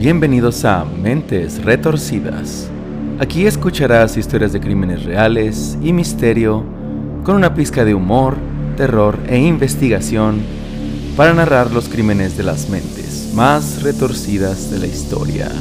[0.00, 2.70] Bienvenidos a Mentes Retorcidas.
[3.18, 6.64] Aquí escucharás historias de crímenes reales y misterio
[7.22, 8.38] con una pizca de humor,
[8.78, 10.40] terror e investigación
[11.18, 15.52] para narrar los crímenes de las mentes más retorcidas de la historia.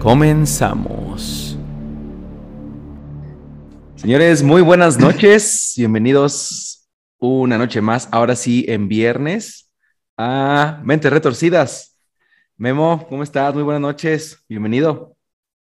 [0.00, 1.56] Comenzamos.
[3.94, 5.74] Señores, muy buenas noches.
[5.76, 6.88] Bienvenidos
[7.20, 9.69] una noche más, ahora sí en viernes,
[10.22, 11.96] a Mentes Retorcidas.
[12.58, 13.54] Memo, ¿cómo estás?
[13.54, 14.44] Muy buenas noches.
[14.50, 15.16] Bienvenido.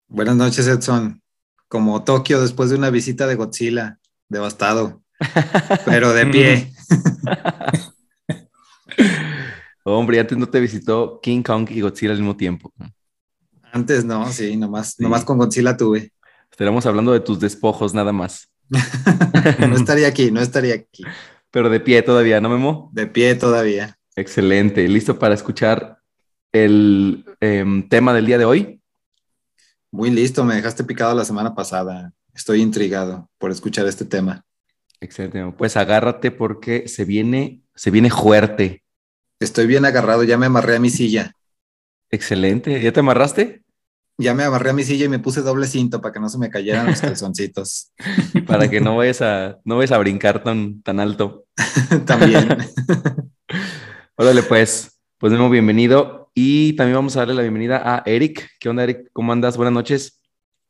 [0.08, 1.22] Buenas noches, Edson.
[1.68, 5.04] Como Tokio después de una visita de Godzilla, devastado,
[5.86, 6.73] pero de pie.
[9.84, 12.73] Hombre, antes no te visitó King Kong y Godzilla al mismo tiempo.
[13.72, 16.12] Antes no, sí, nomás, nomás con Godzilla tuve.
[16.50, 18.50] Estaremos hablando de tus despojos nada más.
[19.59, 21.03] no estaría aquí, no estaría aquí.
[21.52, 22.89] Pero de pie todavía, ¿no, Memo?
[22.92, 23.97] De pie todavía.
[24.17, 24.88] Excelente.
[24.88, 25.99] ¿Listo para escuchar
[26.52, 28.81] el em, tema del día de hoy?
[29.92, 32.11] Muy listo, me dejaste picado la semana pasada.
[32.33, 34.44] Estoy intrigado por escuchar este tema.
[35.00, 35.53] Excelente.
[35.55, 38.83] Pues agárrate porque se viene, se viene fuerte.
[39.39, 41.33] Estoy bien agarrado, ya me amarré a mi silla.
[42.09, 42.81] Excelente.
[42.81, 43.61] ¿Ya te amarraste?
[44.17, 46.39] Ya me amarré a mi silla y me puse doble cinto para que no se
[46.39, 47.92] me cayeran los calzoncitos.
[48.33, 51.45] Y para que no vayas a, no vayas a brincar tan, tan alto.
[52.08, 52.47] También.
[54.20, 56.32] Órale, pues, pues Memo, bienvenido.
[56.34, 58.50] Y también vamos a darle la bienvenida a Eric.
[58.60, 59.10] ¿Qué onda, Eric?
[59.14, 59.58] ¿Cómo andas?
[59.58, 60.20] Buenas noches.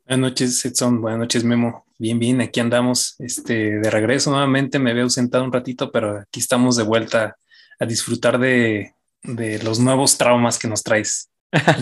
[0.06, 1.00] Buenas noches, Edson.
[1.00, 1.86] Buenas noches, Memo.
[1.98, 4.80] Bien, bien, aquí andamos este, de regreso nuevamente.
[4.80, 7.38] Me había ausentado un ratito, pero aquí estamos de vuelta
[7.80, 8.92] a disfrutar de,
[9.24, 11.30] de los nuevos traumas que nos traes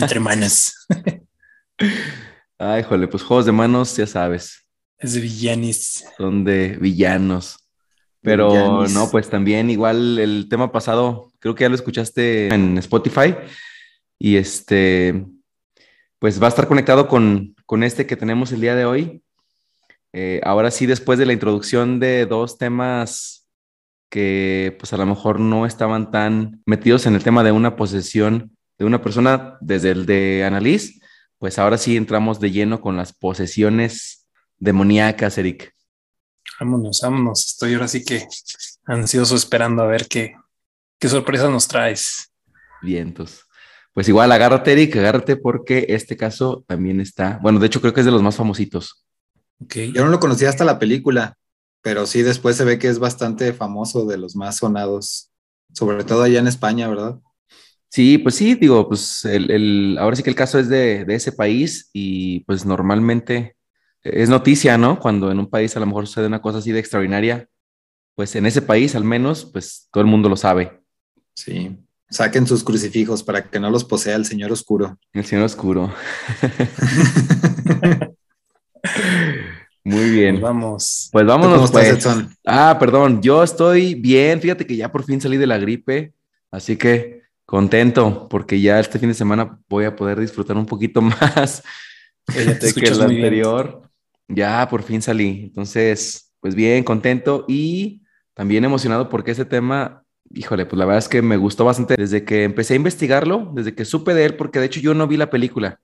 [0.00, 0.86] entre manos.
[2.58, 4.64] Ay, jole, pues juegos de manos, ya sabes.
[4.98, 6.04] Es de villanis.
[6.16, 7.58] Son de villanos.
[8.22, 8.92] Pero Villanis.
[8.92, 13.36] no, pues también igual el tema pasado, creo que ya lo escuchaste en Spotify.
[14.18, 15.24] Y este,
[16.18, 19.22] pues va a estar conectado con, con este que tenemos el día de hoy.
[20.12, 23.46] Eh, ahora sí, después de la introducción de dos temas
[24.10, 28.56] que pues a lo mejor no estaban tan metidos en el tema de una posesión
[28.78, 31.00] de una persona desde el de Annalise,
[31.38, 34.26] pues ahora sí entramos de lleno con las posesiones
[34.58, 35.72] demoníacas, Eric.
[36.60, 37.46] Vámonos, vámonos.
[37.46, 38.26] Estoy ahora sí que
[38.84, 40.34] ansioso esperando a ver qué,
[40.98, 42.30] qué sorpresa nos traes.
[42.82, 43.42] Vientos.
[43.92, 48.00] Pues igual, agárrate, Eric, agárrate porque este caso también está, bueno, de hecho creo que
[48.00, 49.06] es de los más famositos.
[49.62, 49.74] Ok.
[49.94, 51.36] Yo no lo conocía hasta la película,
[51.82, 55.30] pero sí después se ve que es bastante famoso, de los más sonados,
[55.72, 57.20] sobre todo allá en España, ¿verdad?
[57.88, 61.14] Sí, pues sí, digo, pues el, el- ahora sí que el caso es de, de
[61.14, 63.56] ese país y pues normalmente
[64.02, 64.98] es noticia, ¿no?
[65.00, 67.48] Cuando en un país a lo mejor sucede una cosa así de extraordinaria,
[68.16, 70.82] pues en ese país al menos, pues todo el mundo lo sabe.
[71.36, 71.76] Sí.
[72.08, 74.98] Saquen sus crucifijos para que no los posea el Señor Oscuro.
[75.12, 75.92] El Señor Oscuro.
[79.84, 80.34] Muy bien.
[80.36, 81.08] Pues vamos.
[81.12, 81.98] Pues ¿Tú ¿Cómo vámonos, estás, pues.
[81.98, 82.36] Edson?
[82.44, 84.40] Ah, perdón, yo estoy bien.
[84.40, 86.12] Fíjate que ya por fin salí de la gripe,
[86.50, 91.00] así que contento porque ya este fin de semana voy a poder disfrutar un poquito
[91.02, 91.62] más
[92.26, 93.02] de que el bien.
[93.02, 93.82] anterior.
[94.28, 95.42] Ya por fin salí.
[95.44, 98.02] Entonces, pues bien, contento y
[98.34, 100.04] también emocionado porque este tema,
[100.36, 103.74] híjole, pues la verdad es que me gustó bastante desde que empecé a investigarlo, desde
[103.74, 105.80] que supe de él, porque de hecho yo no vi la película.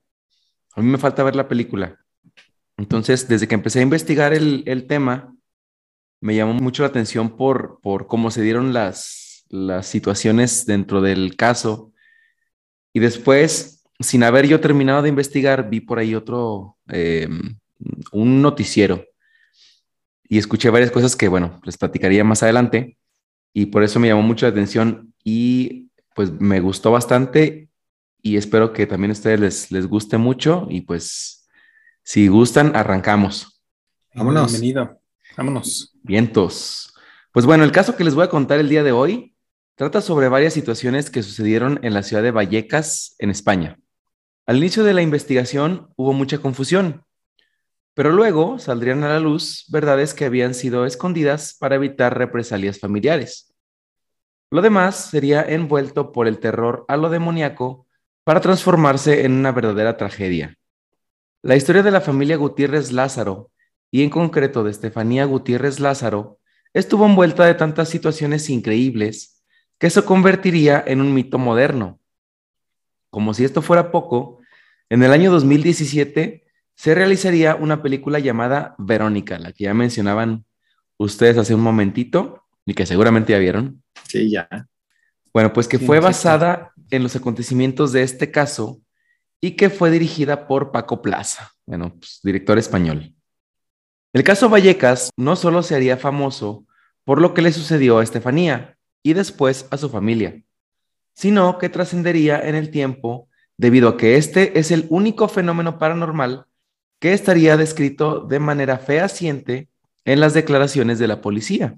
[0.75, 1.99] A mí me falta ver la película.
[2.77, 5.35] Entonces, desde que empecé a investigar el, el tema,
[6.21, 11.37] me llamó mucho la atención por, por cómo se dieron las, las situaciones dentro del
[11.37, 11.93] caso.
[12.93, 17.29] Y después, sin haber yo terminado de investigar, vi por ahí otro, eh,
[18.13, 19.05] un noticiero.
[20.25, 22.99] Y escuché varias cosas que, bueno, les platicaría más adelante.
[23.53, 27.69] Y por eso me llamó mucho la atención y pues me gustó bastante
[28.23, 31.49] y espero que también a ustedes les, les guste mucho y pues
[32.05, 33.63] si gustan, arrancamos.
[34.15, 34.53] Vámonos.
[34.53, 35.01] Bienvenido.
[35.37, 35.97] Vámonos.
[36.03, 36.95] Vientos.
[37.33, 39.35] Pues bueno, el caso que les voy a contar el día de hoy
[39.77, 43.79] trata sobre varias situaciones que sucedieron en la ciudad de Vallecas, en España.
[44.47, 47.05] Al inicio de la investigación hubo mucha confusión,
[47.95, 53.55] pero luego saldrían a la luz verdades que habían sido escondidas para evitar represalias familiares.
[54.51, 57.87] Lo demás sería envuelto por el terror a lo demoníaco
[58.25, 60.57] para transformarse en una verdadera tragedia.
[61.43, 63.51] La historia de la familia Gutiérrez Lázaro,
[63.91, 66.39] y en concreto de Estefanía Gutiérrez Lázaro,
[66.73, 69.43] estuvo envuelta de tantas situaciones increíbles
[69.79, 71.99] que se convertiría en un mito moderno.
[73.11, 74.39] Como si esto fuera poco,
[74.89, 76.42] en el año 2017
[76.83, 80.45] se realizaría una película llamada Verónica, la que ya mencionaban
[80.97, 83.85] ustedes hace un momentito y que seguramente ya vieron.
[84.09, 84.49] Sí, ya.
[85.33, 88.81] Bueno, pues que Sí, fue basada en los acontecimientos de este caso
[89.41, 93.15] y que fue dirigida por Paco Plaza, bueno, pues, director español.
[94.13, 96.67] El caso Vallecas no solo se haría famoso
[97.05, 100.43] por lo que le sucedió a Estefanía y después a su familia,
[101.15, 106.47] sino que trascendería en el tiempo debido a que este es el único fenómeno paranormal
[107.03, 109.69] que estaría descrito de manera fehaciente
[110.05, 111.77] en las declaraciones de la policía.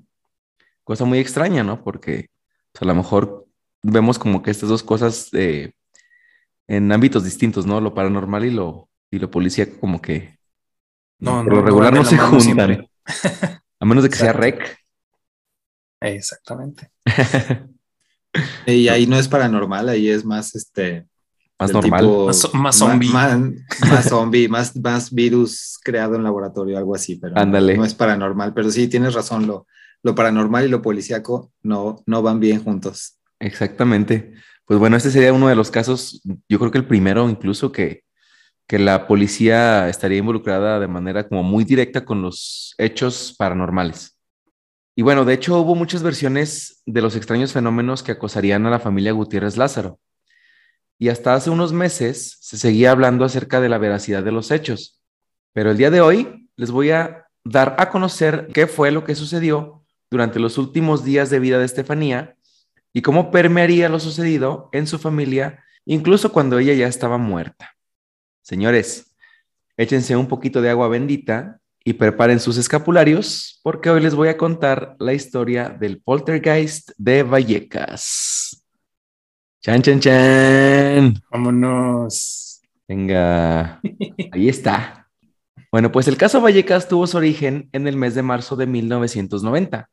[0.85, 1.83] Cosa muy extraña, ¿no?
[1.83, 2.29] Porque
[2.73, 3.47] pues, a lo mejor
[3.83, 5.73] vemos como que estas dos cosas eh,
[6.69, 7.81] en ámbitos distintos, ¿no?
[7.81, 10.39] Lo paranormal y lo, y lo policíaco como que
[11.21, 12.41] No, por no, lo no regular no la se juntan.
[12.43, 12.91] siempre.
[13.81, 14.77] A menos de que sea rec.
[16.01, 16.91] Exactamente.
[18.67, 21.07] Y ahí no es paranormal, ahí es más este.
[21.59, 22.01] Más normal.
[22.01, 23.11] tipo- Más- más zombie.
[23.11, 23.39] Más,
[23.91, 27.77] más zombie, más, más virus creado en laboratorio, algo así, pero Ándale.
[27.77, 28.53] no es paranormal.
[28.55, 29.67] Pero sí, tienes razón, lo,
[30.03, 33.19] lo paranormal y lo policíaco no, no van bien juntos.
[33.41, 34.35] Exactamente.
[34.67, 38.03] Pues bueno, este sería uno de los casos, yo creo que el primero incluso que,
[38.67, 44.19] que la policía estaría involucrada de manera como muy directa con los hechos paranormales.
[44.97, 48.79] Y bueno, de hecho hubo muchas versiones de los extraños fenómenos que acosarían a la
[48.81, 49.99] familia Gutiérrez Lázaro.
[50.99, 55.03] Y hasta hace unos meses se seguía hablando acerca de la veracidad de los hechos.
[55.53, 59.15] Pero el día de hoy les voy a dar a conocer qué fue lo que
[59.15, 62.37] sucedió durante los últimos días de vida de Estefanía
[62.93, 67.75] y cómo permearía lo sucedido en su familia, incluso cuando ella ya estaba muerta.
[68.43, 69.15] Señores,
[69.77, 74.37] échense un poquito de agua bendita y preparen sus escapularios, porque hoy les voy a
[74.37, 78.54] contar la historia del poltergeist de Vallecas.
[79.65, 81.15] Chan, chan, chan.
[81.31, 82.61] Vámonos.
[82.87, 83.81] Venga,
[84.33, 85.09] ahí está.
[85.73, 89.89] Bueno, pues el caso Vallecas tuvo su origen en el mes de marzo de 1990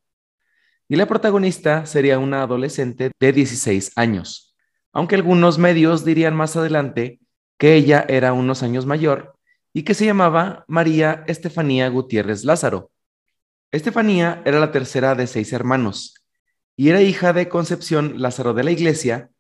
[0.89, 4.53] y la protagonista sería una adolescente de 16 años,
[4.91, 7.21] aunque algunos medios dirían más adelante
[7.57, 9.38] que ella era unos años mayor
[9.71, 12.91] y que se llamaba María Estefanía Gutiérrez Lázaro.
[13.71, 16.15] Estefanía era la tercera de seis hermanos
[16.75, 19.31] y era hija de Concepción Lázaro de la Iglesia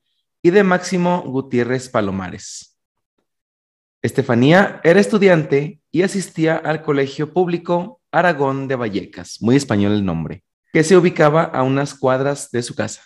[0.41, 2.77] y de Máximo Gutiérrez Palomares.
[4.01, 10.43] Estefanía era estudiante y asistía al Colegio Público Aragón de Vallecas, muy español el nombre,
[10.73, 13.03] que se ubicaba a unas cuadras de su casa.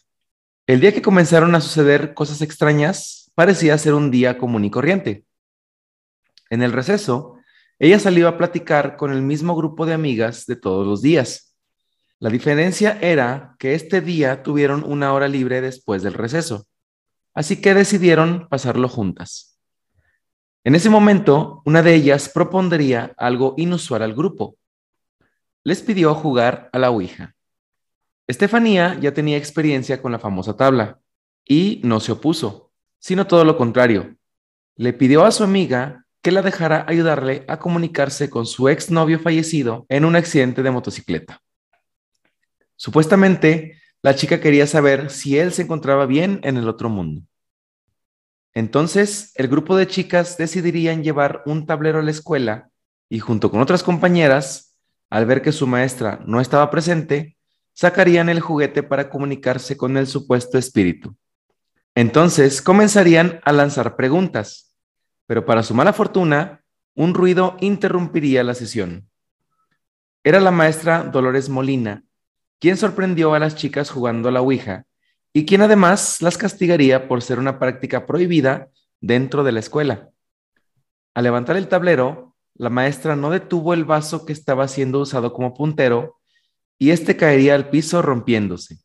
[0.68, 5.26] El día que comenzaron a suceder cosas extrañas parecía ser un día común y corriente.
[6.50, 7.38] En el receso,
[7.78, 11.56] ella salió a platicar con el mismo grupo de amigas de todos los días.
[12.20, 16.66] La diferencia era que este día tuvieron una hora libre después del receso,
[17.36, 19.60] así que decidieron pasarlo juntas.
[20.64, 24.58] En ese momento, una de ellas propondría algo inusual al grupo.
[25.64, 27.36] Les pidió jugar a la Ouija.
[28.28, 31.00] Estefanía ya tenía experiencia con la famosa tabla
[31.46, 34.16] y no se opuso, sino todo lo contrario.
[34.76, 39.86] Le pidió a su amiga que la dejara ayudarle a comunicarse con su exnovio fallecido
[39.90, 41.40] en un accidente de motocicleta.
[42.76, 47.24] Supuestamente, la chica quería saber si él se encontraba bien en el otro mundo.
[48.54, 52.70] Entonces, el grupo de chicas decidirían llevar un tablero a la escuela
[53.10, 54.78] y junto con otras compañeras,
[55.10, 57.36] al ver que su maestra no estaba presente,
[57.74, 61.18] sacarían el juguete para comunicarse con el supuesto espíritu.
[61.96, 64.78] Entonces comenzarían a lanzar preguntas,
[65.26, 66.64] pero para su mala fortuna,
[66.94, 69.10] un ruido interrumpiría la sesión.
[70.24, 72.04] Era la maestra Dolores Molina,
[72.60, 74.86] quien sorprendió a las chicas jugando a la Ouija
[75.34, 78.70] y quien además las castigaría por ser una práctica prohibida
[79.02, 80.10] dentro de la escuela.
[81.14, 85.54] Al levantar el tablero, la maestra no detuvo el vaso que estaba siendo usado como
[85.54, 86.18] puntero
[86.80, 88.80] y este caería al piso rompiéndose.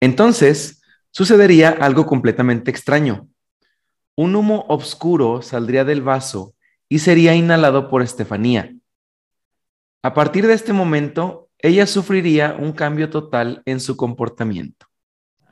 [0.00, 3.28] Entonces, sucedería algo completamente extraño.
[4.16, 6.54] Un humo oscuro saldría del vaso
[6.88, 8.74] y sería inhalado por Estefanía.
[10.02, 14.86] A partir de este momento, ella sufriría un cambio total en su comportamiento.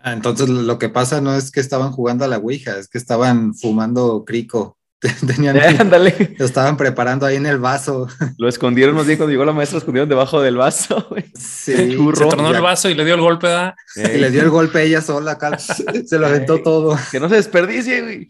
[0.02, 2.98] Ah, entonces lo que pasa no es que estaban jugando a la Ouija, es que
[2.98, 4.76] estaban fumando crico.
[5.26, 6.36] Tenían, Ándale.
[6.38, 8.06] lo estaban preparando ahí en el vaso.
[8.36, 11.08] Lo escondieron, más bien cuando llegó la maestra, lo escurrieron debajo del vaso.
[11.34, 12.16] Sí, Churro.
[12.16, 12.58] Se tornó ya.
[12.58, 13.48] el vaso y le dio el golpe.
[13.96, 15.56] y le dio el golpe ella sola acá.
[15.58, 16.98] Se lo aventó todo.
[17.10, 18.28] Que no se desperdicie, güey.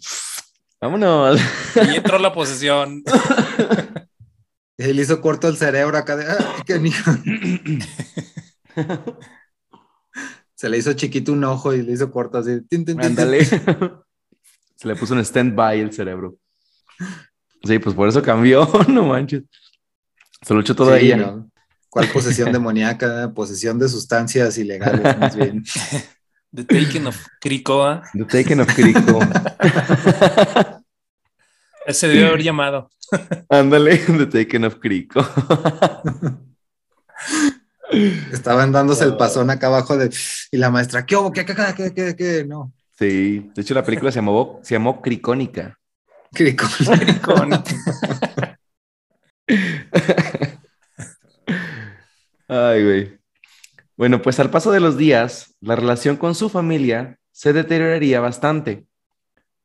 [0.80, 1.40] Vámonos.
[1.74, 3.02] Y entró la posesión.
[4.82, 6.96] Y le hizo corto el cerebro acá de, "Ay, qué niño".
[10.54, 12.60] Se le hizo chiquito un ojo y le hizo corto así.
[12.68, 13.06] tin, tin, tin, tin.
[13.06, 13.44] Ándale.
[13.44, 16.36] Se le puso un stand-by el cerebro.
[17.64, 19.42] Sí, pues por eso cambió, no manches.
[20.42, 21.16] Se lo echó todo Sí, ella.
[21.18, 21.50] no.
[21.88, 23.32] ¿Cuál posesión demoníaca?
[23.34, 25.62] Posesión de sustancias ilegales, más bien.
[26.54, 28.02] The Taken of Cricoa.
[28.14, 29.18] The Taken of Crico.
[31.86, 32.90] Ese debió haber llamado.
[33.48, 35.20] Ándale, The Taken of Crico.
[38.32, 40.14] Estaban dándose el pasón acá abajo de.
[40.52, 41.32] Y la maestra, ¿qué hubo?
[41.32, 42.44] ¿Qué, qué, qué, qué, qué?
[42.46, 42.72] No.
[42.98, 45.78] Sí, de hecho la película se llamó, se llamó Cricónica.
[46.32, 46.66] Crico.
[52.48, 53.18] Ay, güey.
[53.96, 58.86] Bueno, pues al paso de los días, la relación con su familia se deterioraría bastante,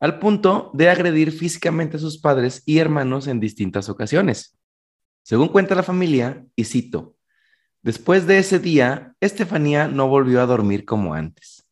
[0.05, 4.55] al punto de agredir físicamente a sus padres y hermanos en distintas ocasiones.
[5.23, 7.15] Según cuenta la familia, y cito,
[7.81, 11.67] después de ese día, Estefanía no volvió a dormir como antes.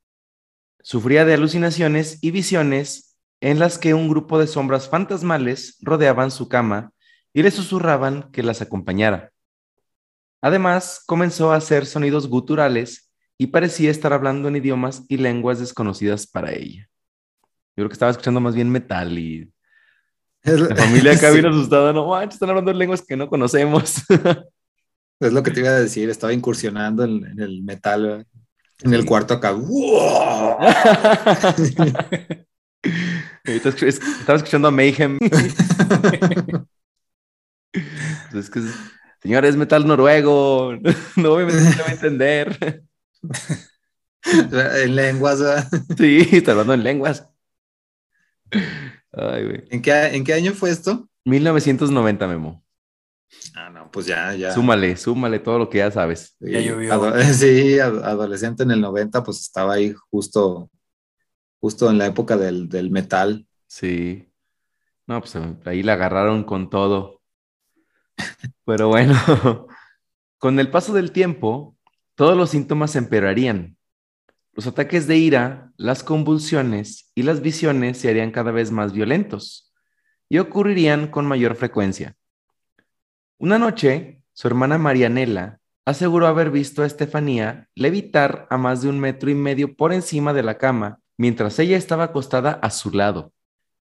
[0.81, 6.49] Sufría de alucinaciones y visiones en las que un grupo de sombras fantasmales rodeaban su
[6.49, 6.91] cama
[7.33, 9.31] y le susurraban que las acompañara.
[10.41, 16.25] Además, comenzó a hacer sonidos guturales y parecía estar hablando en idiomas y lenguas desconocidas
[16.25, 16.89] para ella.
[17.75, 19.51] Yo creo que estaba escuchando más bien metal y
[20.43, 21.33] la familia acá Sí.
[21.39, 23.95] bien asustada, no manches, están hablando en lenguas que no conocemos.
[25.19, 28.25] Es lo que te iba a decir, estaba incursionando en, en el metal,
[28.81, 29.55] en el cuarto acá.
[33.45, 35.17] Estaba escuchando a Mayhem.
[38.31, 38.75] Pues es que, es-
[39.21, 40.73] señor, es metal noruego.
[41.15, 42.83] No se va a entender.
[44.25, 45.39] en lenguas.
[45.39, 45.67] ¿verdad?
[45.97, 47.25] Sí, está hablando en lenguas.
[49.11, 49.63] Ay, güey.
[49.69, 51.07] ¿En qué, ¿En qué año fue esto?
[51.25, 52.63] 1990, Memo.
[53.55, 54.51] Ah, no, pues ya, ya.
[54.53, 56.35] Súmale, súmale todo lo que ya sabes.
[56.39, 56.93] Ya llovió.
[56.93, 60.69] ado- sí, ad- adolescente en el 90, pues estaba ahí justo,
[61.59, 63.45] justo en la época del, del metal.
[63.67, 64.29] Sí.
[65.07, 67.21] No, pues ahí la agarraron con todo.
[68.65, 69.15] Pero bueno,
[70.37, 71.75] con el paso del tiempo,
[72.15, 73.77] todos los síntomas empeorarían.
[74.53, 79.73] Los ataques de ira, las convulsiones y las visiones se harían cada vez más violentos
[80.29, 82.15] y ocurrirían con mayor frecuencia.
[83.39, 88.99] Una noche, su hermana Marianela aseguró haber visto a Estefanía levitar a más de un
[88.99, 93.33] metro y medio por encima de la cama mientras ella estaba acostada a su lado,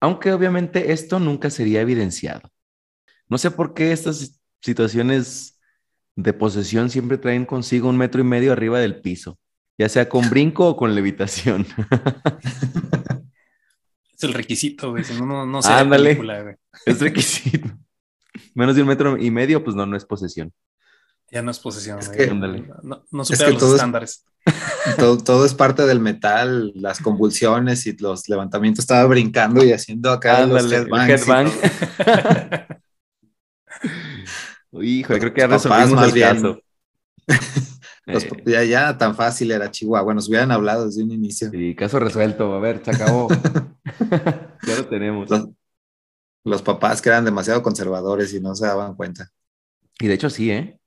[0.00, 2.50] aunque obviamente esto nunca sería evidenciado.
[3.28, 5.60] No sé por qué estas situaciones
[6.16, 9.38] de posesión siempre traen consigo un metro y medio arriba del piso,
[9.78, 11.66] ya sea con brinco o con levitación.
[14.16, 15.02] Es el requisito, güey.
[15.04, 16.54] Si no, no, no película, güey.
[16.86, 17.68] es requisito.
[18.54, 20.52] Menos de un metro y medio, pues no, no es posesión.
[21.30, 22.18] Ya no es posesión, Es güey.
[22.18, 22.64] que- Ándale.
[22.82, 24.24] No, no Es supera que los todo es- estándares.
[24.98, 28.82] Todo, todo es parte del metal, las convulsiones y los levantamientos.
[28.84, 31.50] Estaba brincando y haciendo acá los Ándale, y headbang.
[34.82, 36.28] Híjole, creo que ya Los resolvimos más el bien.
[36.34, 36.60] caso.
[38.06, 40.14] Los- Eh, ya, ya tan fácil era Chihuahua.
[40.14, 41.50] Nos hubieran hablado desde un inicio.
[41.50, 42.52] sí, caso resuelto.
[42.54, 43.28] A ver, se acabó.
[44.66, 45.30] ya lo tenemos.
[45.30, 45.48] Los,
[46.44, 49.30] los papás que eran demasiado conservadores y no se daban cuenta.
[50.00, 50.78] Y de hecho sí, ¿eh?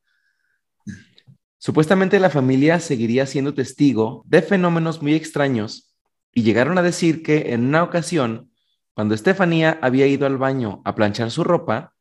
[1.58, 5.96] Supuestamente la familia seguiría siendo testigo de fenómenos muy extraños
[6.34, 8.52] y llegaron a decir que en una ocasión,
[8.94, 11.94] cuando Estefanía había ido al baño a planchar su ropa,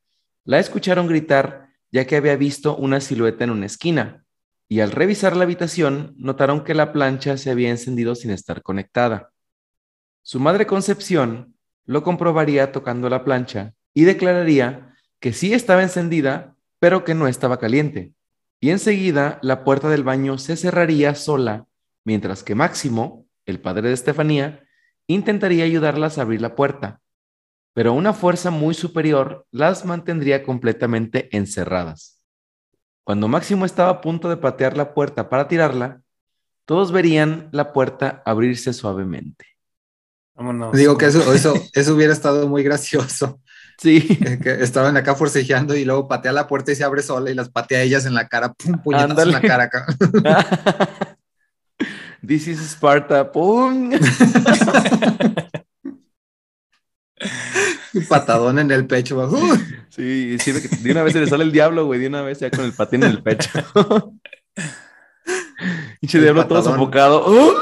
[0.44, 4.24] la escucharon gritar ya que había visto una silueta en una esquina
[4.68, 9.32] y al revisar la habitación notaron que la plancha se había encendido sin estar conectada.
[10.22, 17.04] Su madre Concepción lo comprobaría tocando la plancha y declararía que sí estaba encendida, pero
[17.04, 18.12] que no estaba caliente.
[18.60, 21.66] Y enseguida la puerta del baño se cerraría sola,
[22.04, 24.64] mientras que Máximo, el padre de Estefanía,
[25.06, 27.00] intentaría ayudarlas a abrir la puerta.
[27.72, 32.15] Pero una fuerza muy superior las mantendría completamente encerradas.
[33.06, 36.00] Cuando Máximo estaba a punto de patear la puerta para tirarla,
[36.64, 39.44] todos verían la puerta abrirse suavemente.
[40.34, 40.72] Vámonos.
[40.76, 43.40] Digo que eso, eso, eso hubiera estado muy gracioso.
[43.78, 47.30] Sí, que- que estaban acá forcejeando y luego patea la puerta y se abre sola
[47.30, 48.52] y las patea a ellas en la cara.
[48.54, 48.82] ¡Pum!
[48.82, 49.86] Puñetazo en la cara acá.
[52.26, 53.30] This is Sparta.
[53.30, 53.92] ¡Pum!
[58.08, 59.16] Patadón en el pecho.
[59.18, 59.56] ¡uh!
[59.88, 62.50] Sí, sí, de una vez se le sale el diablo, güey, de una vez ya
[62.50, 63.50] con el patín en el pecho.
[66.00, 67.24] Pinche diablo todo sofocado.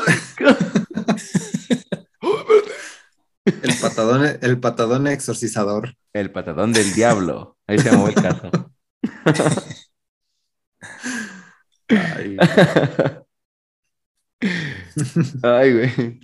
[3.47, 5.95] El patadón, el patadón exorcizador.
[6.15, 7.59] El patadón del diablo.
[7.67, 8.51] Ahí se llamó el caso.
[11.89, 12.39] Ay,
[15.43, 16.21] Ay, güey.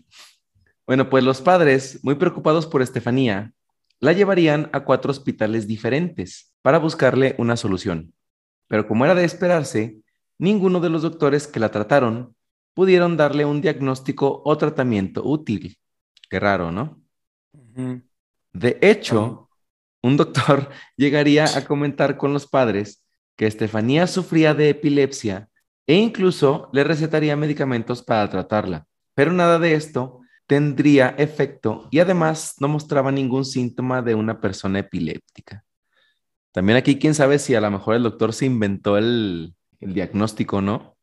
[0.86, 3.52] Bueno, pues los padres, muy preocupados por Estefanía,
[4.00, 8.14] la llevarían a cuatro hospitales diferentes para buscarle una solución.
[8.66, 9.98] Pero como era de esperarse,
[10.38, 12.34] ninguno de los doctores que la trataron
[12.74, 15.78] pudieron darle un diagnóstico o tratamiento útil.
[16.28, 17.00] Qué raro, ¿no?
[18.52, 19.50] De hecho,
[20.02, 23.04] un doctor llegaría a comentar con los padres
[23.36, 25.48] que Estefanía sufría de epilepsia
[25.86, 28.86] e incluso le recetaría medicamentos para tratarla.
[29.14, 30.19] Pero nada de esto
[30.50, 35.64] tendría efecto y además no mostraba ningún síntoma de una persona epiléptica.
[36.50, 40.96] También aquí, quién sabe si a lo mejor el doctor se inventó el, diagnóstico, ¿no?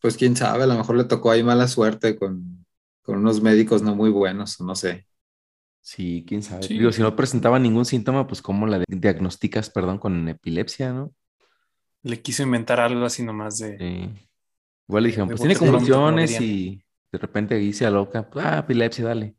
[0.00, 2.64] Pues quién sabe, a lo mejor le tocó ahí mala suerte con,
[3.06, 5.06] unos médicos no muy buenos, no sé.
[5.82, 6.66] Sí, quién sabe.
[6.66, 11.12] Digo, si no presentaba ningún síntoma, pues cómo la diagnosticas, perdón, con epilepsia, ¿no?
[12.04, 13.76] Le quiso inventar algo así nomás de.
[13.76, 14.28] Sí.
[14.88, 16.82] Igual le dijeron, pues tiene convulsiones y
[17.12, 19.34] de repente dice a loca, pues, ah, epilepsia, dale.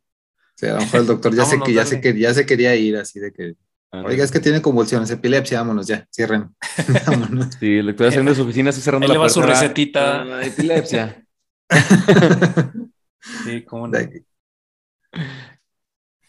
[0.55, 2.75] Sí, a lo mejor el doctor ya, sé que, ya, sé que ya se quería
[2.75, 3.55] ir así de que.
[3.93, 6.55] Oiga, es que tiene convulsiones, epilepsia, vámonos ya, cierren.
[7.07, 7.47] vámonos.
[7.59, 10.21] Sí, el doctor haciendo su oficina, así cerrando Ahí la le va su recetita.
[10.21, 11.25] Ah, epilepsia.
[13.43, 13.97] sí, cómo no.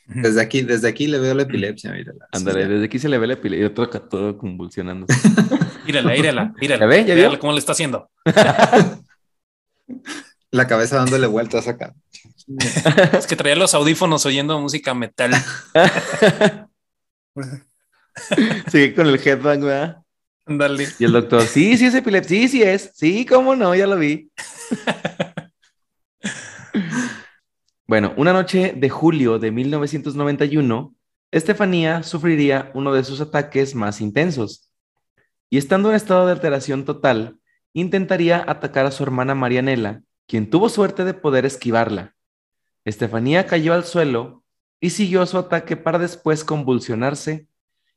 [0.07, 2.27] Desde aquí, desde aquí le veo la epilepsia, mírala.
[2.33, 3.63] Ándale, desde aquí se le ve la epilepsia.
[3.63, 5.07] Y otro todo convulsionando.
[5.87, 6.81] mírala, mírala, mírala.
[6.81, 7.05] ¿La ve?
[7.05, 7.39] ¿Ya vio?
[7.39, 8.11] cómo le está haciendo.
[10.53, 11.95] La cabeza dándole vueltas acá.
[13.13, 15.33] Es que traía los audífonos oyendo música metal.
[18.71, 20.03] Sigue con el headbang, ¿verdad?
[20.45, 20.87] Ándale.
[20.99, 22.91] Y el doctor, sí, sí es epilepsia, sí, sí es.
[22.95, 24.31] Sí, cómo no, ya lo vi.
[27.85, 30.95] Bueno, una noche de julio de 1991,
[31.31, 34.73] Estefanía sufriría uno de sus ataques más intensos.
[35.51, 37.39] Y estando en estado de alteración total,
[37.75, 40.01] intentaría atacar a su hermana Marianela,
[40.33, 42.15] quien tuvo suerte de poder esquivarla.
[42.87, 44.43] Estefanía cayó al suelo
[44.81, 47.49] y siguió su ataque para después convulsionarse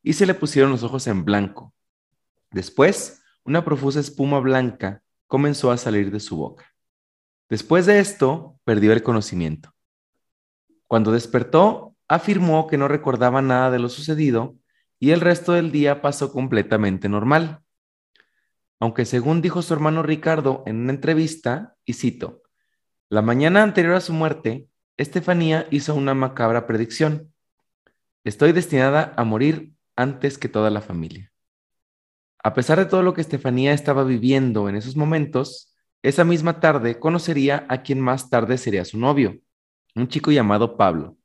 [0.04, 1.74] y se le pusieron los ojos en blanco.
[2.51, 6.65] Después, una profusa espuma blanca comenzó a salir de su boca.
[7.48, 9.74] Después de esto, perdió el conocimiento.
[10.88, 14.57] Cuando despertó, afirmó que no recordaba nada de lo sucedido
[15.00, 17.62] y el resto del día pasó completamente normal.
[18.79, 22.44] Aunque según dijo su hermano Ricardo en una entrevista, y cito,
[23.09, 27.33] la mañana anterior a su muerte, Estefanía hizo una macabra predicción.
[28.24, 31.31] Estoy destinada a morir antes que toda la familia.
[32.44, 37.00] A pesar de todo lo que Estefanía estaba viviendo en esos momentos, esa misma tarde
[37.00, 39.40] conocería a quien más tarde sería su novio,
[39.96, 41.18] un chico llamado Pablo.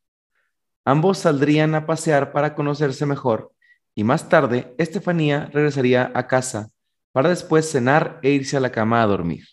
[0.84, 3.52] Ambos saldrían a pasear para conocerse mejor
[3.94, 6.70] y más tarde Estefanía regresaría a casa
[7.12, 9.44] para después cenar e irse a la cama a dormir.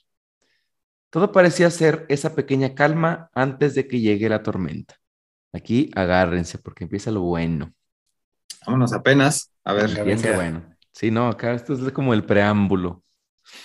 [1.09, 4.95] Todo parecía ser esa pequeña calma antes de que llegue la tormenta.
[5.53, 7.73] Aquí agárrense porque empieza lo bueno.
[8.65, 9.51] Vámonos apenas.
[9.63, 9.97] A ver.
[9.97, 10.75] Empieza bueno.
[10.91, 13.03] Sí, no, acá esto es como el preámbulo.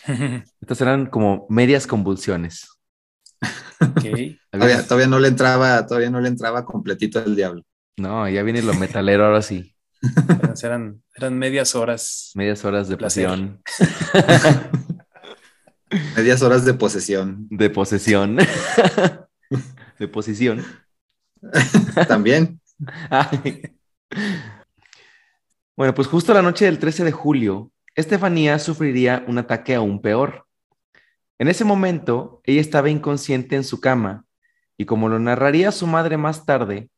[0.61, 2.69] Estas eran como medias convulsiones.
[4.89, 7.63] todavía, no le entraba, todavía no le entraba completito el diablo.
[7.97, 9.72] No, ya viene lo metalero ahora sí.
[10.62, 12.33] Eran, eran medias horas.
[12.35, 13.62] Medias horas de pasión.
[16.17, 17.47] medias horas de posesión.
[17.51, 18.37] De posesión.
[19.99, 20.65] de posición.
[22.09, 22.61] También.
[25.77, 30.47] Bueno, pues justo la noche del 13 de julio, Estefanía sufriría un ataque aún peor.
[31.38, 34.25] En ese momento, ella estaba inconsciente en su cama
[34.77, 36.88] y como lo narraría su madre más tarde,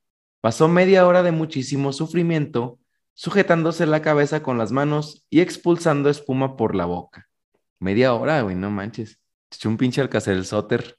[0.41, 2.79] pasó media hora de muchísimo sufrimiento
[3.15, 7.29] sujetándose la cabeza con las manos y expulsando espuma por la boca.
[7.79, 9.21] Media hora, güey, no manches.
[9.53, 10.99] Echó un pinche alcacer el soter.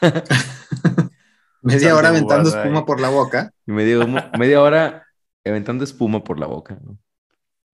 [1.62, 3.52] media hora aventando espuma por la boca.
[3.66, 5.06] Y media, media hora
[5.44, 6.78] aventando espuma por la boca.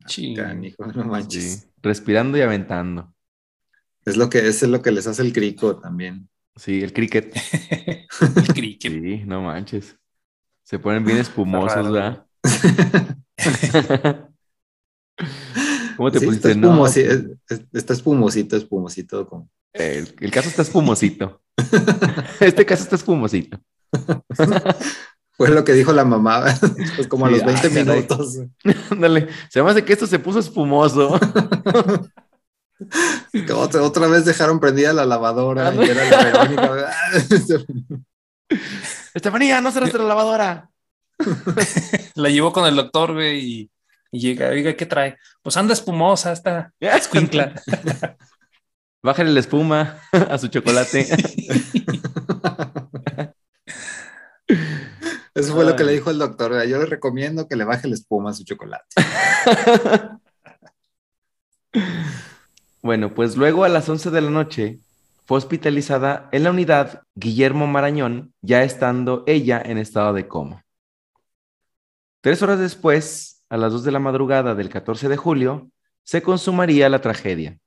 [0.06, 0.34] Sí.
[0.34, 1.68] no manches.
[1.82, 3.12] Respirando y aventando.
[4.04, 6.28] Es lo que es lo que les hace el crico también.
[6.54, 7.34] Sí, el cricket.
[8.20, 8.92] el cricket.
[8.92, 9.96] Sí, no manches.
[10.62, 12.26] Se ponen bien espumosos, ¿verdad?
[15.96, 16.52] ¿Cómo te pusiste?
[16.52, 19.26] Está, no, está espumosito, espumosito.
[19.26, 19.48] Como...
[19.72, 21.42] El, el, caso está espumosito.
[22.40, 23.58] este caso está espumosito.
[25.36, 26.44] Fue lo que dijo la mamá,
[26.96, 28.38] pues como a los 20 minutos.
[28.90, 31.20] Ándale, se me hace que esto se puso espumoso.
[33.54, 35.74] Otra, otra, vez dejaron prendida la lavadora.
[35.74, 36.94] y era la
[39.14, 40.70] Estefanía, no cerraste la lavadora.
[42.14, 43.70] La llevó con el doctor, güey, y,
[44.10, 45.16] llega, oiga, ¿qué trae?
[45.42, 47.54] Pues anda espumosa esta escuincla.
[49.02, 51.00] Bájale la espuma a su chocolate.
[55.34, 56.66] Eso fue lo que le dijo el doctor.
[56.66, 58.86] Yo le recomiendo que le baje la espuma a su chocolate.
[62.82, 64.80] Bueno, pues luego a las 11 de la noche,
[65.26, 70.65] fue hospitalizada en la unidad Guillermo Marañón, ya estando ella en estado de coma.
[72.26, 75.70] Tres horas después, a las 2 de la madrugada del 14 de julio,
[76.02, 77.60] se consumaría la tragedia.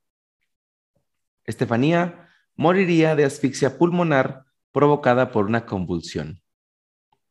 [1.45, 4.43] Estefanía moriría de asfixia pulmonar
[4.74, 6.41] provocada por una convulsión.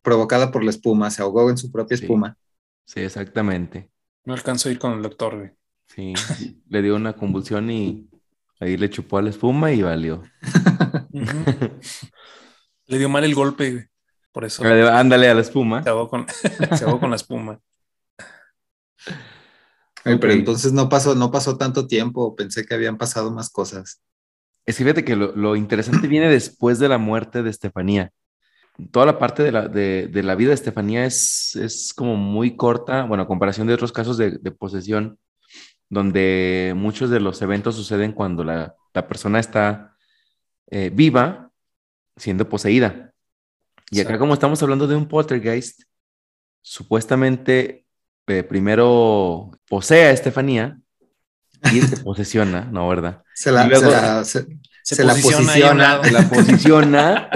[0.01, 2.05] Provocada por la espuma, se ahogó en su propia Sí.
[2.05, 2.38] espuma.
[2.87, 3.91] Sí, exactamente.
[4.25, 5.51] No alcanzó a ir con el doctor, güey.
[5.85, 6.14] Sí,
[6.67, 8.09] le dio una convulsión y
[8.59, 10.23] ahí le chupó a la espuma y valió.
[12.87, 13.85] Le dio mal el golpe, güey.
[14.33, 15.83] Por eso Ándale a la espuma.
[15.83, 16.27] se ahogó con,
[16.77, 17.61] se ahogó con la espuma.
[20.05, 22.37] Ay, Pero entonces no pasó, no pasó tanto tiempo.
[22.37, 24.03] Pensé que habían pasado más cosas.
[24.64, 28.12] Es que fíjate que lo, lo interesante viene después de la muerte de Estefanía.
[28.93, 32.55] Toda la parte de la, de, de la vida de Estefanía es, es como muy
[32.55, 35.19] corta, bueno, a comparación de otros casos de, de posesión,
[35.88, 39.97] donde muchos de los eventos suceden cuando la, la persona está
[40.71, 41.51] eh, viva
[42.17, 43.14] siendo poseída.
[43.90, 45.83] Y acá como estamos hablando de un poltergeist,
[46.62, 47.85] supuestamente
[48.27, 50.79] eh, primero posee a Estefanía
[51.72, 52.88] y se posesiona, ¿no?
[52.88, 53.22] ¿Verdad?
[53.35, 54.46] Se la, Y luego- se la- se-
[54.83, 55.88] Se, Se la posiciona ahí a un posiciona.
[55.88, 56.05] lado.
[56.05, 57.31] Se la posiciona,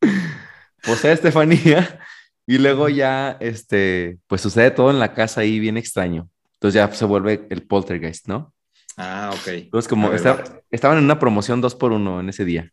[0.84, 2.00] posee a Estefanía
[2.46, 6.28] y luego ya, este, pues sucede todo en la casa ahí bien extraño.
[6.54, 8.52] Entonces ya se vuelve el poltergeist, ¿no?
[8.96, 9.48] Ah, ok.
[9.48, 10.60] Entonces como A ver, esta- va.
[10.70, 12.70] estaban en una promoción dos por uno en ese día.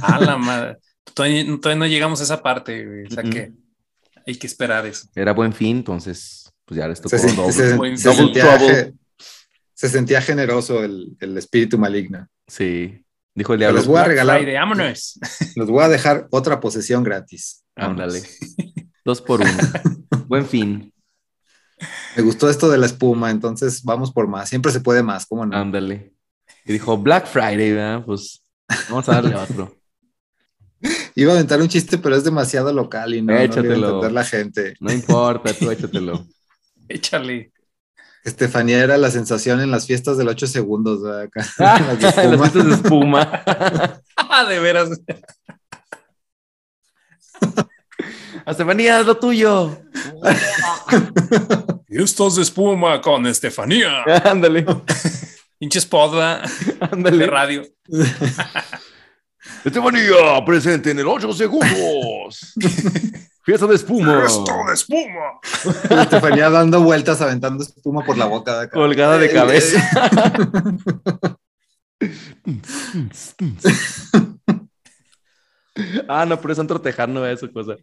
[0.00, 0.76] A la madre.
[1.14, 3.06] Todavía, todavía no llegamos a esa parte, güey.
[3.06, 3.52] O sea que
[4.26, 5.08] hay que esperar eso.
[5.14, 7.52] Era buen fin, entonces pues ya les tocó Se, doble.
[7.52, 8.74] se- Buen se double sentía, trouble.
[8.74, 8.94] ge-
[9.74, 12.28] se sentía generoso el, el espíritu maligno.
[12.46, 13.78] Sí, dijo el diablo.
[13.78, 15.18] les voy a regalar, Friday, vámonos.
[15.56, 17.64] les voy a dejar otra posesión gratis.
[17.74, 18.22] Ándale.
[19.04, 19.50] Dos por uno.
[20.28, 20.92] buen fin.
[22.14, 24.48] Me gustó esto de la espuma, entonces vamos por más.
[24.50, 25.56] Siempre se puede más, ¿cómo no?
[25.56, 26.12] Ándale.
[26.66, 28.04] Y dijo Black Friday, ¿verdad?
[28.04, 28.44] Pues
[28.90, 29.74] vamos a darle otro.
[31.14, 33.44] Iba a aventar un chiste, pero es demasiado local y no, no lo iba a
[33.44, 33.86] Échatelo.
[33.86, 34.74] entender la gente.
[34.80, 36.26] No importa, tú échatelo.
[36.88, 37.52] Échale.
[38.24, 41.02] Estefanía era la sensación en las fiestas del 8 segundos.
[41.02, 41.22] ¿verdad?
[41.22, 43.42] Acá, las de Las fiestas de espuma.
[44.32, 44.90] Ah, de veras.
[48.46, 49.76] Estefanía, haz lo tuyo.
[51.88, 54.04] Fiestas de espuma con Estefanía.
[54.24, 54.64] Ándale,
[55.58, 56.42] Pinche spot ¿verdad?
[56.44, 57.26] de ándale.
[57.26, 57.62] radio.
[59.64, 62.52] Estefanía, presente en el 8 segundos.
[63.42, 64.16] Fiesta de espuma.
[64.20, 64.26] de
[64.74, 65.40] espuma.
[66.02, 68.52] Estefanía dando vueltas, aventando espuma por la boca.
[68.58, 68.72] de acá.
[68.72, 69.80] Colgada de cabeza.
[76.08, 77.76] ah, no, pero es Antro Tejano, esa cosa.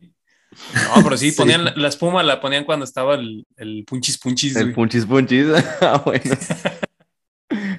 [0.96, 1.38] No, pero sí, Sí.
[1.38, 4.56] ponían la, la espuma, la ponían cuando estaba el, el punchis punchis.
[4.56, 4.76] El güey.
[4.76, 5.48] punchis punchis.
[5.82, 6.36] ah, bueno.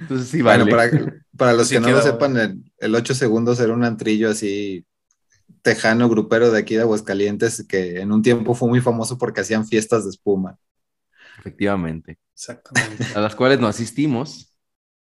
[0.08, 0.64] Entonces sí, vale.
[0.64, 3.84] Bueno, para, para los Sí que no lo sepan, el, el 8 segundos era un
[3.84, 4.86] antrillo así
[5.62, 9.66] tejano, grupero de aquí de Aguascalientes, que en un tiempo fue muy famoso porque hacían
[9.66, 10.56] fiestas de espuma.
[11.38, 12.18] Efectivamente.
[12.34, 13.04] Exactamente.
[13.14, 14.54] A las cuales no asistimos.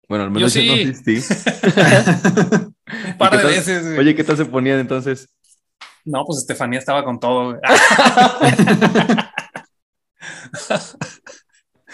[0.08, 0.82] Bueno, al menos Yo yo, no sí.
[0.90, 1.20] asistí.
[3.06, 3.52] Un par ¿Y qué de tal?
[3.52, 3.84] veces.
[3.84, 3.98] güey.
[3.98, 5.28] Oye, ¿qué tal se ponían entonces?
[6.04, 7.58] No, pues Estefanía estaba con todo.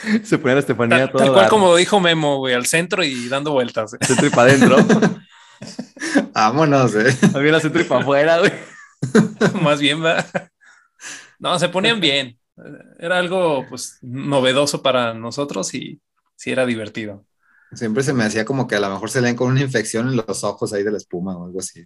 [0.24, 1.50] Se ponían a Estefanía Tal, todo tal cual dar.
[1.50, 3.92] como dijo Memo, güey, al centro y dando vueltas.
[3.92, 4.06] güey.
[4.06, 4.76] Centro y para adentro.
[6.32, 7.16] Vámonos, eh.
[7.34, 8.52] Había la centro y para afuera, güey.
[9.62, 10.24] Más bien, va.
[11.38, 12.38] No, se ponían bien.
[12.98, 16.00] Era algo, pues, novedoso para nosotros y
[16.36, 17.24] sí era divertido.
[17.72, 20.16] Siempre se me hacía como que a lo mejor se leen con una infección en
[20.16, 21.82] los ojos ahí de la espuma o algo así.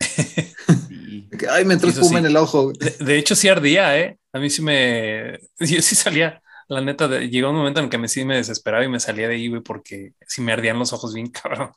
[0.88, 1.28] Sí.
[1.50, 2.24] Ay, me entró Eso espuma sí.
[2.24, 2.72] en el ojo.
[2.72, 4.18] De, de hecho, sí ardía, ¿eh?
[4.32, 5.38] A mí sí me...
[5.58, 8.84] Yo sí salía, la neta, llegó un momento en el que me, sí me desesperaba
[8.84, 11.72] y me salía de ahí, güey, porque sí me ardían los ojos bien cabrón.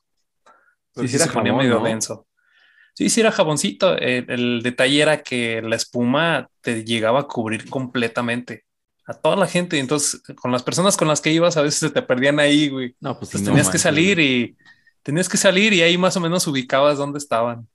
[0.95, 1.86] Sí, sí se ponía jabón, medio ¿no?
[1.86, 2.27] denso.
[2.93, 3.97] Sí, sí era jaboncito.
[3.97, 8.65] El, el detalle era que la espuma te llegaba a cubrir completamente
[9.08, 9.79] a toda la gente.
[9.79, 12.95] Entonces, con las personas con las que ibas, a veces se te perdían ahí, güey.
[12.99, 14.41] No, pues sí, Entonces no tenías que salir güey.
[14.43, 14.58] y
[15.01, 17.67] tenías que salir y ahí más o menos ubicabas dónde estaban.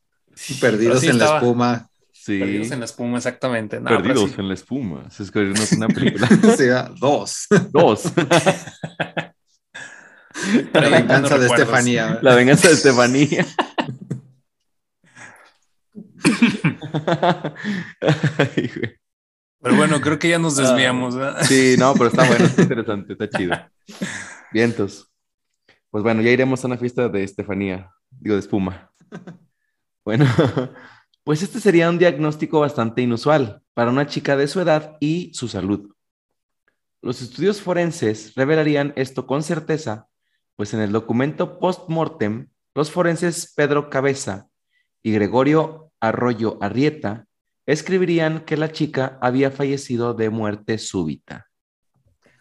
[0.60, 1.90] Perdidos Pero sí en la espuma.
[2.28, 2.38] Sí.
[2.40, 3.80] Perdidos en la espuma, exactamente.
[3.80, 4.36] No, Perdidos sí.
[4.36, 5.08] en la espuma.
[5.08, 6.28] Se escribió una película.
[6.58, 7.46] Sí, ah, dos.
[7.70, 8.12] Dos.
[10.74, 11.58] La venganza de recuerdos.
[11.58, 12.18] Estefanía.
[12.20, 13.46] La venganza de Estefanía.
[18.38, 18.98] Ay, güey.
[19.62, 21.16] Pero bueno, creo que ya nos desviamos.
[21.16, 21.42] ¿verdad?
[21.44, 23.56] Sí, no, pero está bueno, está interesante, está chido.
[24.52, 25.10] Vientos.
[25.90, 28.92] Pues bueno, ya iremos a una fiesta de Estefanía, digo de espuma.
[30.04, 30.26] Bueno,
[31.28, 35.46] pues este sería un diagnóstico bastante inusual para una chica de su edad y su
[35.46, 35.92] salud.
[37.02, 40.08] Los estudios forenses revelarían esto con certeza,
[40.56, 44.48] pues en el documento post-mortem, los forenses Pedro Cabeza
[45.02, 47.26] y Gregorio Arroyo Arrieta
[47.66, 51.50] escribirían que la chica había fallecido de muerte súbita.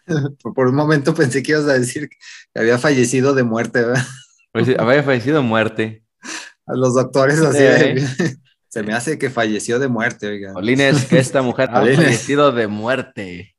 [0.54, 4.06] Por un momento pensé que ibas a decir que había fallecido de muerte, ¿verdad?
[4.50, 6.04] Pues, había fallecido de muerte.
[6.66, 7.62] A los doctores así.
[7.62, 7.94] Eh.
[7.94, 10.52] de- Se me hace que falleció de muerte, oiga.
[10.52, 13.54] Jolines, que esta mujer ha fallecido de muerte.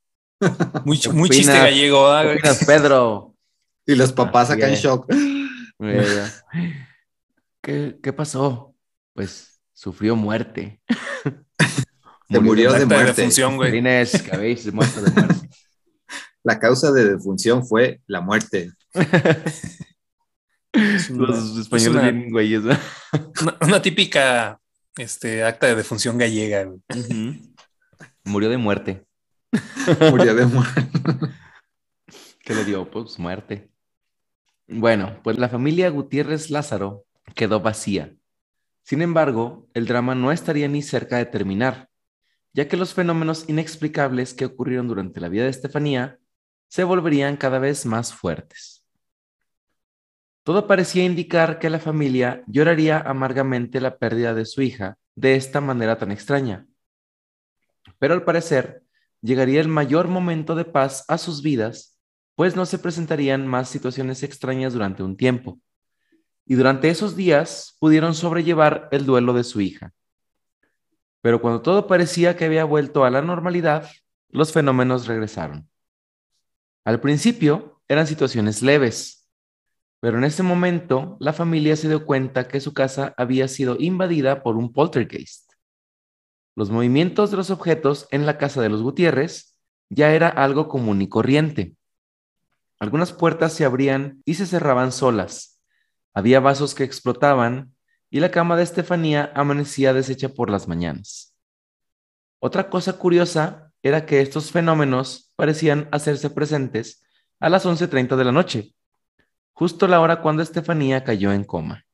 [0.85, 2.37] Muy, ¿Qué muy chiste gallego, ¿ah, ¿Qué güey?
[2.39, 3.35] opinas, Pedro?
[3.85, 4.81] Y los papás acá en es.
[4.83, 5.11] shock.
[5.81, 6.25] Eh,
[7.61, 8.75] ¿Qué, qué pasó?
[9.13, 10.79] Pues sufrió muerte.
[12.29, 13.13] Se murió de muerte.
[13.13, 13.69] defunción, güey.
[13.71, 15.49] Jolines, que habéis muerto de muerte.
[16.43, 18.71] La causa de defunción fue la muerte.
[20.71, 22.61] Es una- Los es españoles una- bien güeyes.
[22.61, 22.77] ¿no?
[23.41, 24.59] Una, una típica
[24.99, 26.69] este, acta de defunción gallega.
[28.23, 29.05] Murió de muerte.
[30.11, 30.89] Murió de muerte.
[32.43, 32.89] ¿Qué le dio?
[32.89, 33.69] Pues muerte.
[34.67, 38.13] Bueno, pues la familia Gutiérrez Lázaro quedó vacía.
[38.83, 41.89] Sin embargo, el drama no estaría ni cerca de terminar,
[42.53, 46.19] ya que los fenómenos inexplicables que ocurrieron durante la vida de Estefanía
[46.67, 48.78] se volverían cada vez más fuertes.
[50.49, 55.61] Todo parecía indicar que la familia lloraría amargamente la pérdida de su hija de esta
[55.61, 56.65] manera tan extraña.
[57.99, 58.81] Pero al parecer,
[59.21, 61.99] llegaría el mayor momento de paz a sus vidas
[62.33, 65.59] pues no se presentarían más situaciones extrañas durante un tiempo.
[66.47, 69.93] Y durante esos días pudieron sobrellevar el duelo de su hija.
[71.21, 73.87] Pero cuando todo parecía que había vuelto a la normalidad,
[74.29, 75.69] los fenómenos regresaron.
[76.85, 79.18] Al principio eran situaciones leves,
[79.99, 84.43] pero en ese momento la familia se dio cuenta que su casa había sido invadida
[84.43, 85.51] por un poltergeist.
[86.55, 89.57] Los movimientos de los objetos en la casa de los Gutiérrez
[89.89, 91.75] ya era algo común y corriente.
[92.79, 95.61] Algunas puertas se abrían y se cerraban solas.
[96.13, 97.75] Había vasos que explotaban
[98.09, 101.35] y la cama de Estefanía amanecía deshecha por las mañanas.
[102.39, 107.03] Otra cosa curiosa era que estos fenómenos parecían hacerse presentes
[107.39, 108.73] a las 11.30 de la noche,
[109.59, 111.85] justo la hora cuando Estefanía cayó en coma.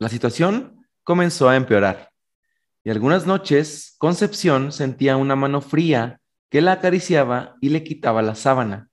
[0.00, 2.10] La situación comenzó a empeorar
[2.82, 8.34] y algunas noches Concepción sentía una mano fría que la acariciaba y le quitaba la
[8.34, 8.90] sábana.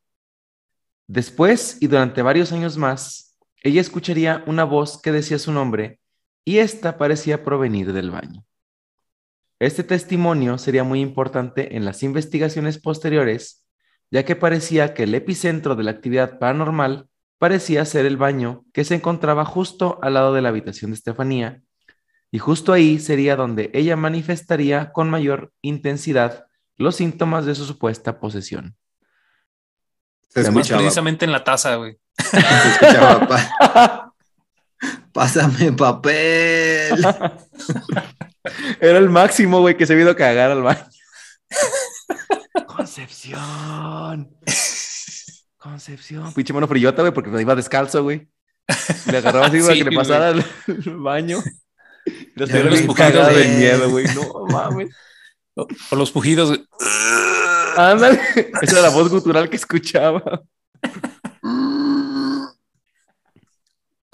[1.08, 6.00] Después y durante varios años más, ella escucharía una voz que decía su nombre
[6.44, 8.46] y ésta parecía provenir del baño.
[9.58, 13.66] Este testimonio sería muy importante en las investigaciones posteriores,
[14.12, 17.10] ya que parecía que el epicentro de la actividad paranormal
[17.46, 21.62] parecía ser el baño que se encontraba justo al lado de la habitación de Estefanía,
[22.32, 28.20] y justo ahí sería donde ella manifestaría con mayor intensidad los síntomas de su supuesta
[28.20, 28.76] posesión.
[30.30, 32.00] Se Además, escuchaba, Precisamente en la taza, güey.
[32.18, 34.14] se escuchaba, "Pa-
[35.14, 37.06] pásame papel.
[38.82, 40.84] Era el máximo, güey, que se ido a cagar al baño.
[42.66, 44.36] Concepción.
[45.66, 46.32] Concepción.
[46.36, 48.28] Pinche mano frillota, güey, porque iba descalzo, güey.
[49.12, 50.46] Le agarraba así para Sí, que le pasara al
[50.98, 51.40] baño.
[52.36, 54.06] Los Ya pujidos de- miedo, güey.
[54.14, 54.96] No mames.
[55.56, 56.64] O, o los pujidos, güey.
[57.78, 58.20] Ándale.
[58.62, 60.22] Esa era la voz gutural que escuchaba.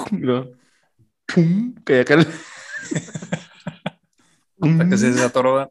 [0.10, 0.48] No.
[1.28, 2.28] Pum, Que acá el-
[4.62, 5.70] Hasta que se desatoró.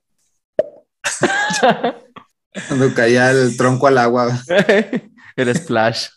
[2.68, 4.38] Cuando caía el tronco al agua.
[5.36, 6.08] El splash.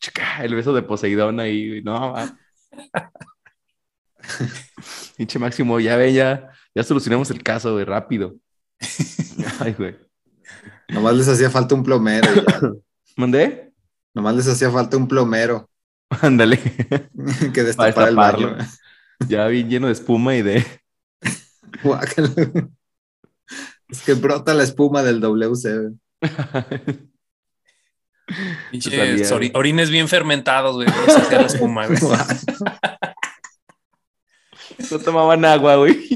[0.00, 2.36] Chica, el beso de Poseidón ahí, no, va.
[5.16, 8.34] Pinche Máximo, ya ve, ya, ya solucionamos el caso, güey, rápido.
[9.60, 9.96] Ay, güey.
[10.88, 12.32] Nomás les hacía falta un plomero.
[12.34, 12.60] ya.
[13.16, 13.72] ¿Mandé?
[14.14, 15.68] Nomás les hacía falta un plomero
[16.08, 16.58] Ándale.
[17.54, 18.56] que destapara el baño.
[19.28, 20.64] Ya bien lleno de espuma y de.
[23.88, 25.92] Es que brota la espuma del WC.
[28.70, 30.88] Pinches salía, ori- orines bien fermentados, güey.
[30.88, 31.98] por eso hacía la espuma, güey.
[34.90, 36.08] No tomaban agua, güey.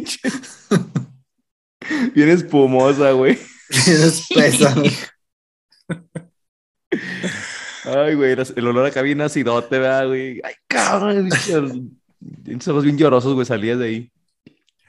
[2.14, 3.38] Bien espumosa, güey.
[3.86, 4.74] Bien espesa.
[7.84, 10.40] Ay, güey, el olor acá bien acidote, ¿verdad, güey?
[10.44, 11.28] Ay, cabrón.
[12.66, 14.12] Ojos bien llorosos, güey, salías de ahí.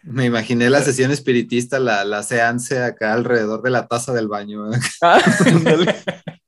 [0.04, 4.74] Me imaginé la sesión espiritista, la, la seance acá alrededor de la taza del baño.
[4.74, 4.80] ¿eh?
[5.02, 5.22] Ah.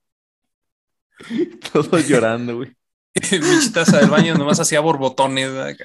[1.74, 2.76] Todos llorando, güey.
[3.14, 5.52] Pinche taza del baño nomás hacía borbotones.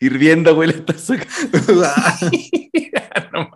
[0.00, 1.16] Hirviendo, güey, la taza.
[3.32, 3.50] No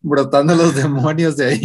[0.00, 1.62] Brotando los demonios de ahí.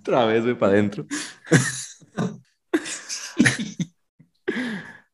[0.00, 1.06] Otra vez, güey, para adentro.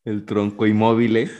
[0.04, 1.16] El tronco inmóvil.
[1.16, 1.30] ¿eh?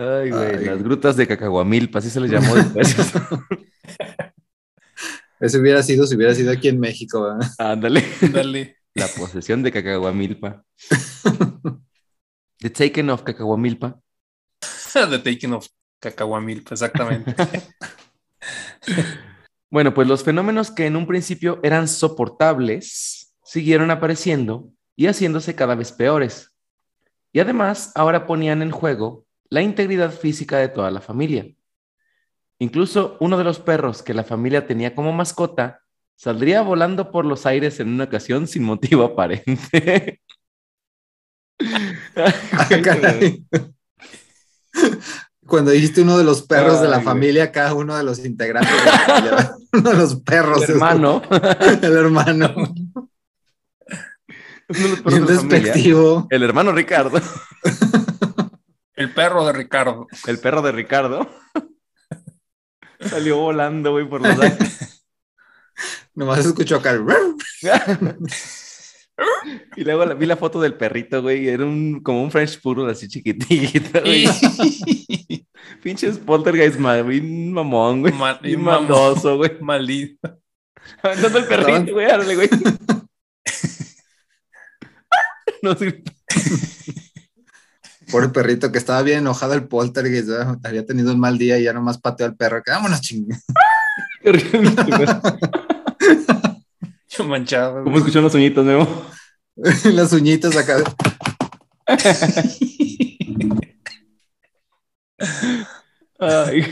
[0.00, 0.64] Ay, güey, Ay.
[0.64, 2.96] las grutas de Cacahuamilpa, así se les llamó después.
[5.40, 7.22] Ese hubiera sido si hubiera sido aquí en México.
[7.22, 7.50] ¿verdad?
[7.58, 8.02] Ándale.
[8.32, 8.76] Dale.
[8.94, 10.64] La posesión de Cacahuamilpa.
[12.58, 14.00] The Taken of Cacahuamilpa.
[14.92, 15.66] The Taking of
[16.00, 17.34] Cacahuamilpa, exactamente.
[19.72, 25.76] Bueno, pues los fenómenos que en un principio eran soportables siguieron apareciendo y haciéndose cada
[25.76, 26.52] vez peores.
[27.32, 31.46] Y además, ahora ponían en juego la integridad física de toda la familia.
[32.58, 35.82] Incluso uno de los perros que la familia tenía como mascota
[36.16, 40.20] saldría volando por los aires en una ocasión sin motivo aparente.
[42.16, 42.32] Ah.
[45.46, 47.04] Cuando dijiste uno de los perros de la güey.
[47.04, 50.62] familia, cada uno de los integrantes de la familia, uno de los perros.
[50.62, 51.22] El hermano.
[51.82, 52.54] El hermano.
[52.54, 53.08] uno
[54.68, 56.28] de los perros Bien despectivo.
[56.30, 57.20] El hermano Ricardo.
[59.00, 60.06] El perro de Ricardo.
[60.26, 61.30] El perro de Ricardo.
[63.00, 65.06] Salió volando, güey, por los aires.
[66.14, 66.98] Nomás escuchó acá.
[69.76, 71.46] Y luego la- vi la foto del perrito, güey.
[71.48, 74.26] Era un, como un French Poodle así chiquitito, güey.
[75.82, 78.12] Pinches poltergeist, ma- bien mamón, güey.
[78.14, 78.88] Ma- Bien mamón.
[78.88, 79.60] maldoso, güey.
[79.60, 80.38] Maldito.
[81.02, 82.06] Aventando el perrito, güey.
[82.10, 82.48] Árale, güey.
[85.62, 86.02] No sé.
[88.10, 90.58] Por el perrito que estaba bien enojado el poltergeist, ¿verdad?
[90.64, 92.62] había tenido un mal día y ya nomás pateó al perro.
[92.62, 93.00] que, Vámonos.
[97.08, 97.84] Yo manchado.
[97.84, 98.86] ¿Cómo escuchó los uñitos, Memo?
[99.92, 100.76] Las uñitas acá.
[106.18, 106.66] Ay.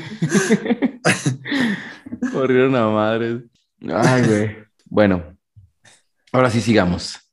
[2.32, 3.42] Corrieron a madres.
[3.92, 4.56] Ay, güey.
[4.86, 5.36] Bueno,
[6.32, 7.27] ahora sí sigamos.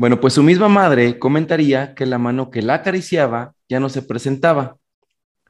[0.00, 4.00] Bueno, pues su misma madre comentaría que la mano que la acariciaba ya no se
[4.00, 4.78] presentaba.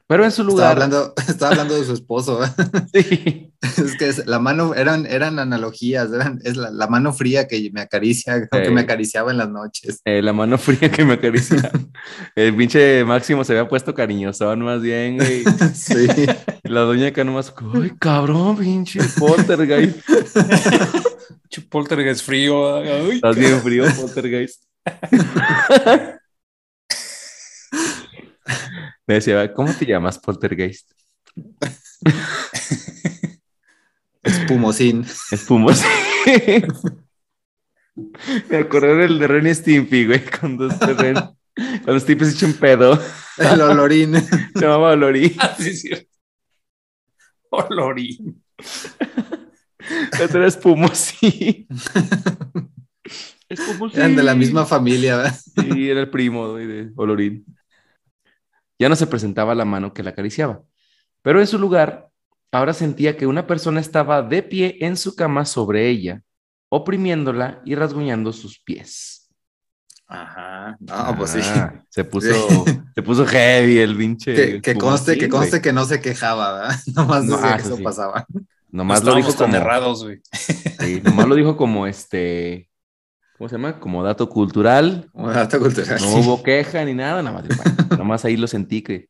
[0.07, 0.71] Pero en su Estaba lugar.
[0.73, 2.41] hablando, estaba hablando de su esposo.
[2.93, 3.47] Sí.
[3.77, 7.69] Es que es- la mano eran, eran analogías, eran, es la, la mano fría que
[7.71, 8.71] me acaricia, que Ey.
[8.73, 10.01] me acariciaba en las noches.
[10.03, 11.71] Eh, la mano fría que me acaricia.
[12.35, 15.43] El pinche Máximo se había puesto cariñosón más bien, güey.
[15.75, 16.07] Sí.
[16.63, 19.99] La doña acá nomás, ay, cabrón, pinche poltergeist.
[21.59, 22.77] Poltergeist frío.
[22.77, 24.63] Ay, Estás bien frío, poltergeist.
[29.05, 30.91] Me decía, ¿cómo te llamas, poltergeist?
[34.23, 35.05] Espumosín.
[35.31, 35.81] Espumos.
[38.49, 41.15] Me acordé del de Ren y Stimpy, güey, cuando, este Ren,
[41.83, 42.97] cuando Stimpy se echó un pedo.
[43.37, 44.15] El olorín.
[44.15, 45.35] Se llamaba Lori.
[45.39, 46.09] Ah, sí, es cierto.
[49.89, 50.09] Olorín.
[50.17, 51.67] Este era Espumosín.
[53.49, 53.99] Espumosín.
[53.99, 55.35] Eran de la misma familia, ¿verdad?
[55.55, 57.45] Sí, era el primo de Olorín.
[58.79, 60.63] Ya no se presentaba la mano que la acariciaba,
[61.21, 62.09] pero en su lugar,
[62.51, 66.23] ahora sentía que una persona estaba de pie en su cama sobre ella,
[66.69, 69.29] oprimiéndola y rasguñando sus pies.
[70.07, 70.75] Ajá.
[70.79, 71.39] No, pues sí.
[71.43, 74.33] Ah, Se puso, se puso heavy el pinche.
[74.33, 76.79] Que, que conste, que conste que no se quejaba, ¿verdad?
[76.95, 77.83] Nomás No, decía ah, que eso eso sí.
[77.83, 78.25] pasaba.
[78.71, 79.55] Nomás lo dijo tan como.
[79.57, 80.21] errados, güey.
[80.31, 82.69] sí, nomás lo dijo como este.
[83.37, 83.79] ¿Cómo se llama?
[83.79, 85.09] Como dato cultural.
[85.11, 85.99] Como dato cultural.
[85.99, 86.19] No sí.
[86.19, 87.47] hubo queja ni nada, nada más.
[87.57, 89.09] bueno, nomás ahí lo sentí que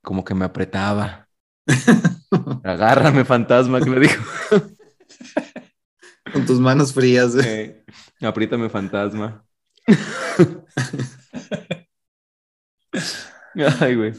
[0.00, 1.28] como que me apretaba.
[2.62, 4.22] Agárrame, fantasma, que le dijo.
[6.32, 7.34] Con tus manos frías.
[7.34, 7.46] güey.
[7.48, 7.84] Eh,
[8.22, 9.44] apriétame, fantasma.
[13.80, 14.12] Ay, güey.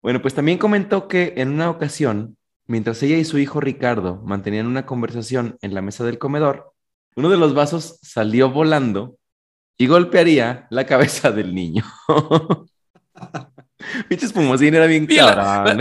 [0.00, 2.37] Bueno, pues también comentó que en una ocasión,
[2.68, 6.72] mientras ella y su hijo Ricardo mantenían una conversación en la mesa del comedor,
[7.16, 9.16] uno de los vasos salió volando
[9.76, 11.84] y golpearía la cabeza del niño.
[14.08, 15.80] Pinche espumosín era bien cabrón.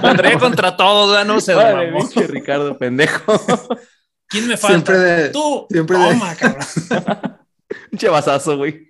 [0.00, 1.54] Pondré contra todos, no se
[1.96, 3.40] pinche Ricardo, pendejo.
[4.26, 4.68] ¿Quién me falta?
[4.74, 5.66] Siempre de- Tú.
[5.70, 7.38] siempre de- Toma, cabrón.
[7.90, 8.86] Pinche vasazo, güey.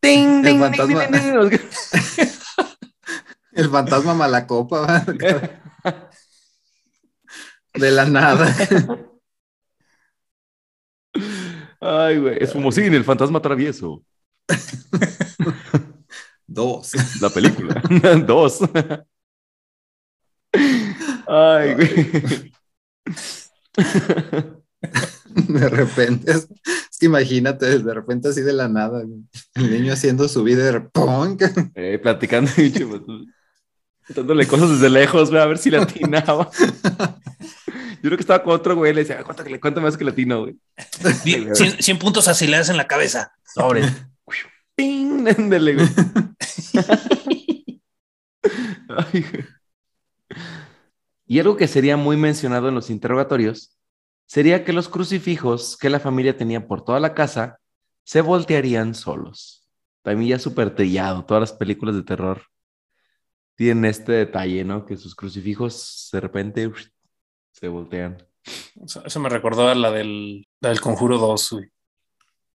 [0.00, 1.06] Ting, El ting, fantasma.
[1.06, 1.58] ting, ting, ting,
[2.16, 2.28] ting.
[3.52, 5.04] El fantasma malacopa.
[7.74, 8.54] De la nada.
[11.80, 12.36] Ay, güey.
[12.40, 14.04] Es Fumosín, el fantasma travieso.
[16.46, 16.92] Dos.
[17.20, 17.82] La película.
[18.26, 18.60] Dos.
[21.26, 22.52] Ay, güey.
[25.34, 26.30] De repente.
[26.30, 26.48] Es,
[26.90, 29.02] es que imagínate, de repente así de la nada.
[29.54, 30.88] El niño haciendo su vida de.
[31.74, 32.50] Eh, platicando,
[32.90, 33.24] vato.
[34.08, 36.50] Dándole cosas desde lejos, güey, a ver si le atinaba.
[38.02, 40.56] Yo creo que estaba con otro güey, le decía, cuéntame, cuéntame más que latino, güey.
[41.22, 43.32] 100, 100 puntos acelerados en la cabeza.
[43.54, 43.82] Sobre.
[44.74, 45.28] ¡Ping!
[45.28, 45.88] Ándale, güey.
[48.88, 49.44] Ay, güey.
[51.26, 53.78] Y algo que sería muy mencionado en los interrogatorios
[54.26, 57.58] sería que los crucifijos que la familia tenía por toda la casa
[58.04, 59.68] se voltearían solos.
[60.02, 62.51] También ya súper trillado, todas las películas de terror
[63.54, 64.84] tienen este detalle, ¿no?
[64.86, 66.70] Que sus crucifijos de repente
[67.52, 68.18] se voltean.
[68.84, 71.70] Eso, eso me recordó a la del, la del Conjuro 2, güey.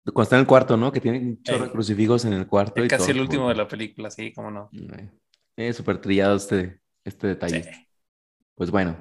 [0.05, 0.91] Cuando está en el cuarto, ¿no?
[0.91, 2.83] Que tienen chorro de Eh, crucifijos en el cuarto.
[2.83, 4.69] y Casi el último de la película, sí, cómo no.
[5.55, 7.63] Es súper trillado este, este detalle.
[7.63, 7.69] Sí.
[8.55, 8.95] Pues bueno,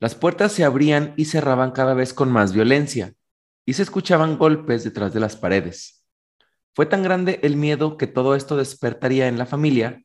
[0.00, 3.14] las puertas se abrían y cerraban cada vez con más violencia
[3.64, 6.04] y se escuchaban golpes detrás de las paredes.
[6.74, 10.02] Fue tan grande el miedo que todo esto despertaría en la familia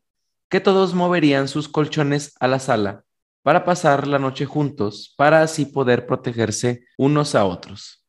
[0.52, 3.04] que todos moverían sus colchones a la sala
[3.41, 8.04] para pasar la noche juntos para así poder protegerse unos a otros.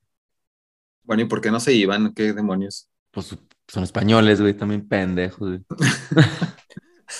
[1.05, 2.13] Bueno, ¿y por qué no se iban?
[2.13, 2.89] ¿Qué demonios?
[3.13, 3.35] Pues
[3.69, 5.39] son españoles, güey, también pendejos.
[5.49, 5.61] güey.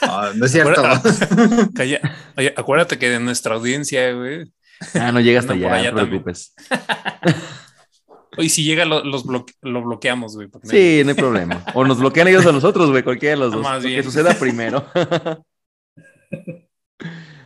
[0.01, 0.81] Ah, no es cierto.
[0.81, 1.03] Ahora-
[1.75, 2.01] Calla.
[2.39, 4.51] Oye, acuérdate que de nuestra audiencia, güey.
[4.95, 6.23] Ah, no llega hasta Andan allá, no te también.
[6.23, 6.55] preocupes.
[8.39, 10.49] Oye, si llega, lo, los bloque- lo bloqueamos, güey.
[10.49, 11.65] no- Sí, no hay problema.
[11.75, 13.63] O nos bloquean ellos a nosotros, güey, cualquiera de los dos.
[13.63, 14.05] más Lo que bien.
[14.05, 14.85] suceda primero.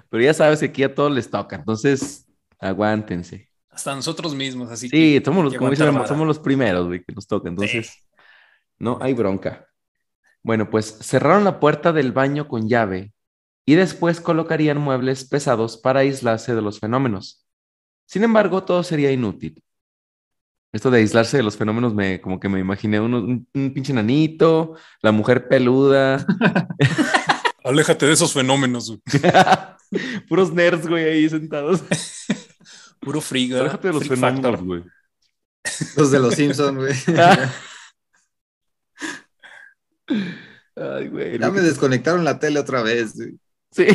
[0.09, 2.27] Pero ya sabes que aquí a todos les toca, entonces
[2.59, 3.49] aguántense.
[3.71, 5.23] Hasta nosotros mismos, así Sí, que.
[5.25, 8.07] somos los, que como dicen, somos los primeros, güey, que nos toca, entonces
[8.79, 9.67] no hay bronca.
[10.43, 13.13] Bueno, pues cerraron la puerta del baño con llave
[13.67, 17.45] y después colocarían muebles pesados para aislarse de los fenómenos.
[18.07, 19.63] Sin embargo, todo sería inútil.
[20.77, 23.95] Esto de aislarse de los fenómenos, me, como que me imaginé uno- un, un pinche
[23.95, 26.25] nanito, la mujer peluda,
[27.65, 29.01] Aléjate de esos fenómenos, güey.
[30.29, 31.83] puros nerds, güey, ahí sentados.
[33.01, 33.59] Puro frigo.
[33.59, 34.67] Aléjate de los freak fenómenos, factor.
[34.67, 34.85] güey.
[35.97, 36.95] Los de los Simpsons, güey.
[40.77, 41.39] Ay, güey.
[41.39, 43.15] Ya me que- desconectaron la tele otra vez.
[43.17, 43.35] güey.
[43.73, 43.87] Sí,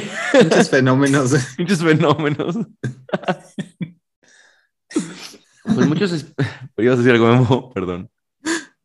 [0.43, 1.31] Muchos fenómenos.
[1.55, 2.55] pinches fenómenos.
[5.63, 6.11] Pues muchos.
[6.11, 6.47] es- Pero
[6.85, 8.09] ibas a decir algo, Memo, perdón.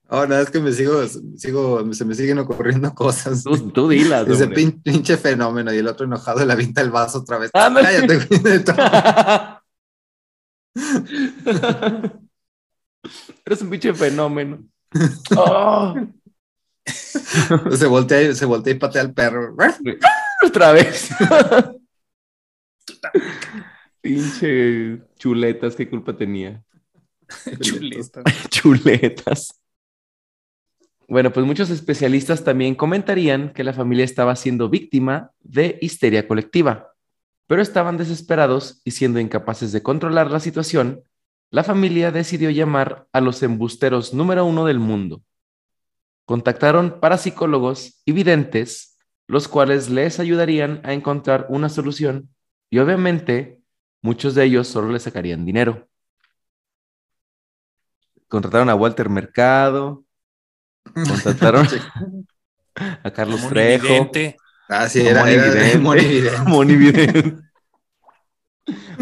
[0.09, 1.03] Ahora es que me sigo,
[1.37, 3.43] sigo, se me siguen ocurriendo cosas.
[3.43, 4.29] Tú, tú dilas.
[4.29, 7.51] Ese pin- pinche fenómeno y el otro enojado le avienta el vaso otra vez.
[7.53, 7.89] Ándale.
[8.07, 9.63] Cállate.
[13.45, 14.65] Eres un pinche fenómeno.
[15.37, 15.95] Oh,
[17.73, 19.57] Se voltea, se voltea y patea al perro.
[20.47, 21.11] otra vez.
[24.01, 26.63] pinche chuletas, qué culpa tenía.
[27.61, 28.23] Chuleta.
[28.49, 29.61] Chuletas.
[31.09, 36.95] Bueno, pues muchos especialistas también comentarían que la familia estaba siendo víctima de histeria colectiva,
[37.47, 41.05] pero estaban desesperados y siendo incapaces de controlar la situación,
[41.51, 45.23] la familia decidió llamar a los embusteros número uno del mundo.
[46.25, 48.99] Contactaron parapsicólogos y videntes,
[49.29, 52.31] los cuales les ayudarían a encontrar una solución
[52.69, 53.61] y obviamente
[54.03, 55.89] muchos de ellos solo les sacarían dinero.
[58.29, 60.05] Contrataron a Walter Mercado,
[61.09, 61.67] contrataron
[63.03, 64.11] a Carlos Trejo.
[64.69, 65.79] Ah, sí, era, era Monividente.
[65.79, 66.43] monividente.
[66.47, 67.47] Monividente.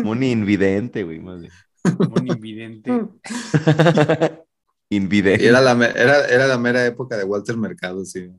[0.03, 1.53] Moni invidente, güey, más bien.
[1.97, 2.91] como un invidente.
[4.91, 5.47] Invidente.
[5.49, 8.31] Era la, era, era la mera época de Walter Mercado, sí.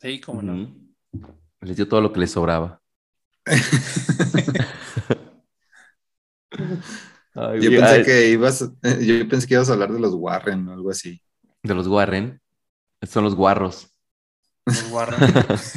[0.00, 0.52] Sí, cómo no.
[0.54, 0.92] Ujú.
[1.62, 2.80] Les dio todo lo que les sobraba.
[7.34, 8.60] Ay, Yo pensé que ibas,
[9.00, 11.20] yo pensé que ibas a hablar de los Warren o algo así.
[11.62, 12.40] De los Warren.
[13.00, 13.88] Estos son los guarros.
[14.66, 14.84] Los.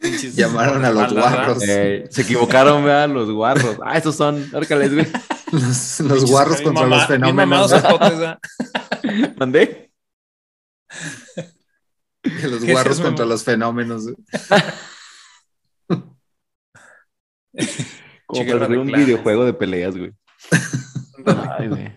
[0.00, 1.62] Pinches Llamaron a los guarros.
[1.68, 3.76] Eh, se equivocaron, vean, los guarros.
[3.84, 4.48] Ah, esos son.
[4.54, 5.06] Árcales, güey.
[5.52, 7.72] Los, los guarros contra mamá- los fenómenos.
[9.36, 9.90] ¿Mandé?
[12.22, 14.04] los ¿Qué guarros es contra los fenómenos.
[18.26, 20.12] Como Chica, para hacer un videojuego de peleas, güey.
[21.26, 21.90] Ay, güey.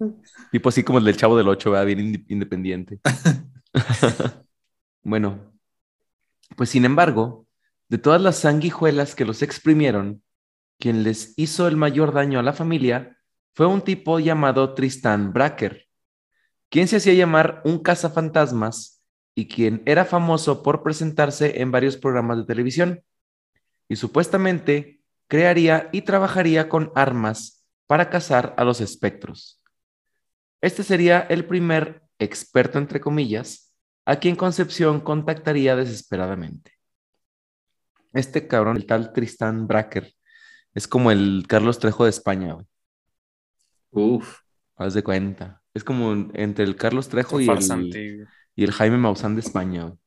[0.50, 1.86] Tipo así como el del Chavo del Ocho, ¿verdad?
[1.86, 3.00] Bien inde- independiente.
[5.02, 5.52] bueno,
[6.56, 7.46] pues sin embargo,
[7.88, 10.22] de todas las sanguijuelas que los exprimieron,
[10.78, 13.18] quien les hizo el mayor daño a la familia
[13.54, 15.86] fue un tipo llamado Tristan Bracker,
[16.70, 19.02] quien se hacía llamar un cazafantasmas
[19.34, 23.02] y quien era famoso por presentarse en varios programas de televisión.
[23.88, 27.59] Y supuestamente crearía y trabajaría con armas
[27.90, 29.60] para cazar a los espectros.
[30.60, 33.74] Este sería el primer experto, entre comillas,
[34.04, 36.74] a quien Concepción contactaría desesperadamente.
[38.12, 40.14] Este cabrón, el tal Tristán Bracker,
[40.72, 42.66] es como el Carlos Trejo de España, güey.
[43.90, 44.38] Uf.
[44.76, 45.60] Haz de cuenta.
[45.74, 49.98] Es como entre el Carlos Trejo y el, y el Jaime Maussan de España, güey.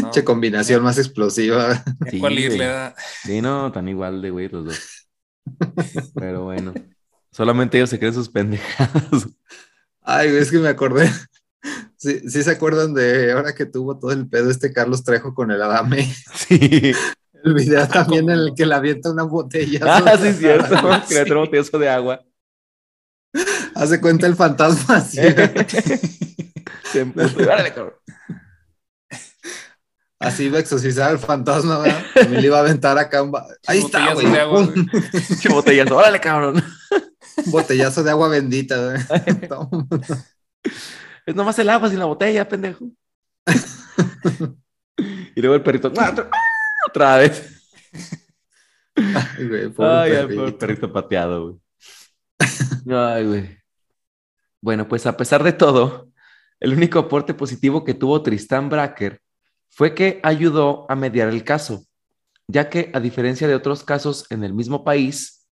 [0.00, 0.12] No.
[0.12, 1.82] Che combinación más explosiva.
[2.08, 2.56] Sí, ¿Cuál güey.
[2.56, 2.94] le da?
[3.24, 5.05] Sí, no, tan igual de güey los dos.
[6.14, 6.72] Pero bueno,
[7.30, 9.28] solamente ellos se creen sus pendejadas.
[10.02, 11.10] Ay, es que me acordé.
[11.96, 15.50] Sí, sí se acuerdan de ahora que tuvo todo el pedo este Carlos Trejo con
[15.50, 16.06] el Adame.
[16.34, 16.92] Sí.
[17.42, 19.80] El video también en el que le avienta una botella.
[19.82, 20.76] Ah, sí, es cierto.
[21.08, 22.24] Que le trae un botellazo de agua.
[23.74, 25.00] Hace cuenta el fantasma.
[26.92, 27.46] Se emputó.
[27.46, 27.92] Cabrón.
[30.26, 32.02] Así iba a exorcizar al fantasma, ¿verdad?
[32.14, 33.32] También le iba a aventar acá un...
[33.66, 34.32] Ahí está, Botellazo güey.
[34.32, 34.90] de agua, Un
[35.28, 35.96] Pinche botellazo.
[35.96, 36.62] Órale, cabrón.
[37.46, 38.98] botellazo de agua bendita, güey.
[41.26, 42.84] Es nomás el agua sin la botella, pendejo.
[45.34, 45.92] y luego el perrito.
[45.96, 46.38] "Ah, otra- ah,
[46.88, 47.70] Otra vez.
[48.94, 50.40] Ay, güey, pobre Ay, perrito.
[50.40, 52.96] pobre perrito pateado, güey.
[52.96, 53.58] Ay, güey.
[54.62, 56.08] Bueno, pues a pesar de todo,
[56.60, 59.20] el único aporte positivo que tuvo Tristán Bracker
[59.70, 61.84] fue que ayudó a mediar el caso,
[62.48, 65.46] ya que a diferencia de otros casos en el mismo país,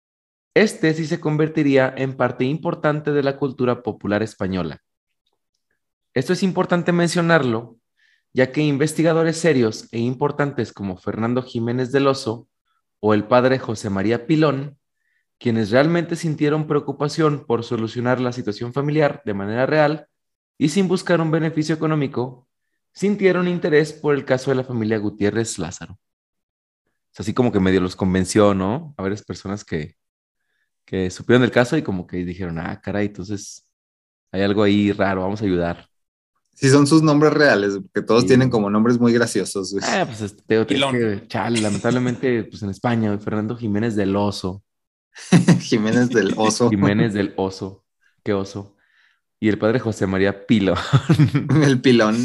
[0.54, 4.80] este sí se convertiría en parte importante de la cultura popular española.
[6.14, 7.76] Esto es importante mencionarlo,
[8.32, 12.48] ya que investigadores serios e importantes como Fernando Jiménez del Oso
[13.00, 14.78] o el padre José María Pilón,
[15.38, 20.06] quienes realmente sintieron preocupación por solucionar la situación familiar de manera real
[20.56, 22.48] y sin buscar un beneficio económico,
[22.94, 25.98] sintieron interés por el caso de la familia Gutiérrez Lázaro.
[27.12, 28.94] Es así como que medio los convenció, ¿no?
[28.96, 29.96] A varias personas que,
[30.84, 33.68] que supieron del caso y como que dijeron, ah, caray, entonces
[34.32, 35.86] hay algo ahí raro, vamos a ayudar.
[36.54, 38.28] Sí, son sus nombres reales, que todos Sí.
[38.28, 39.84] tienen como nombres muy graciosos, güey.
[39.88, 40.92] Ah, pues este, te digo, es Pilón.
[40.92, 44.62] que, chale, lamentablemente, pues en España, güey, Fernando Jiménez del Oso.
[45.60, 46.70] Jiménez del Oso.
[46.70, 47.84] Jiménez del Oso.
[48.24, 48.73] Qué oso.
[49.40, 50.74] Y el padre José María Pilo.
[51.62, 52.16] El pilón.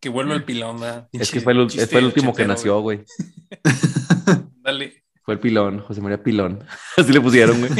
[0.00, 1.08] Que vuelva el pilón, ¿verdad?
[1.12, 3.04] es que fue el, Chiste fue el último que nació, güey.
[4.62, 5.04] Dale.
[5.22, 6.64] Fue el Pilón, José María Pilón.
[6.96, 7.70] Así le pusieron, güey.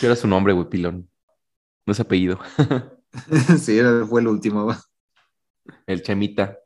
[0.00, 0.68] ¿Qué era su nombre, güey?
[0.68, 1.08] Pilón.
[1.86, 2.40] No es apellido.
[3.60, 4.64] Sí, era- fue el último.
[4.64, 4.76] güey.
[5.86, 6.58] El Chemita.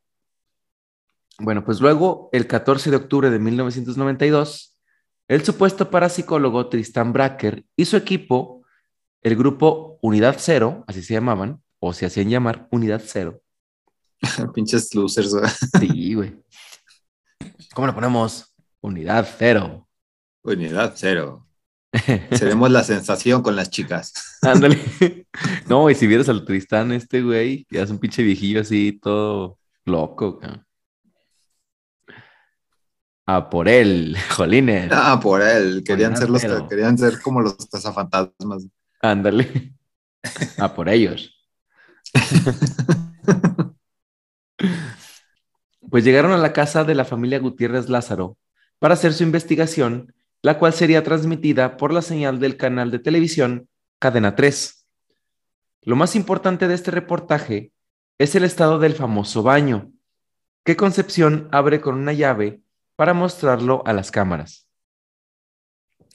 [1.39, 4.77] Bueno, pues luego, el 14 de octubre de 1992,
[5.29, 8.58] el supuesto parapsicólogo Tristán Bracker y su equipo,
[9.23, 13.41] el grupo Unidad Cero, así se llamaban, o se hacían llamar Unidad Cero.
[14.55, 15.51] Pinches losers, güey.
[15.81, 16.37] Sí, güey.
[17.75, 18.55] ¿Cómo le ponemos?
[18.81, 19.89] Unidad Cero.
[20.43, 21.47] Unidad cero.
[22.33, 24.39] Seremos la sensación con las chicas.
[24.43, 24.79] Ándale.
[25.69, 29.59] No, y si vieras al Tristán, este güey, ya es un pinche viejillo así, todo
[29.85, 30.39] loco.
[30.39, 30.65] cabrón.
[33.27, 34.91] A por él, jolines.
[34.91, 35.85] Ah, por él.
[35.85, 36.67] Querían Unidad ser los cero.
[36.69, 38.67] querían ser como los cazafantasmas.
[39.01, 39.75] Ándale.
[40.59, 41.35] A por ellos.
[45.91, 48.37] Pues llegaron a la casa de la familia Gutiérrez Lázaro
[48.79, 53.69] para hacer su investigación, la cual sería transmitida por la señal del canal de televisión
[53.99, 54.87] Cadena 3.
[55.83, 57.73] Lo más importante de este reportaje
[58.19, 59.93] es el estado del famoso baño,
[60.65, 62.61] que Concepción abre con una llave
[62.97, 64.69] para mostrarlo a las cámaras.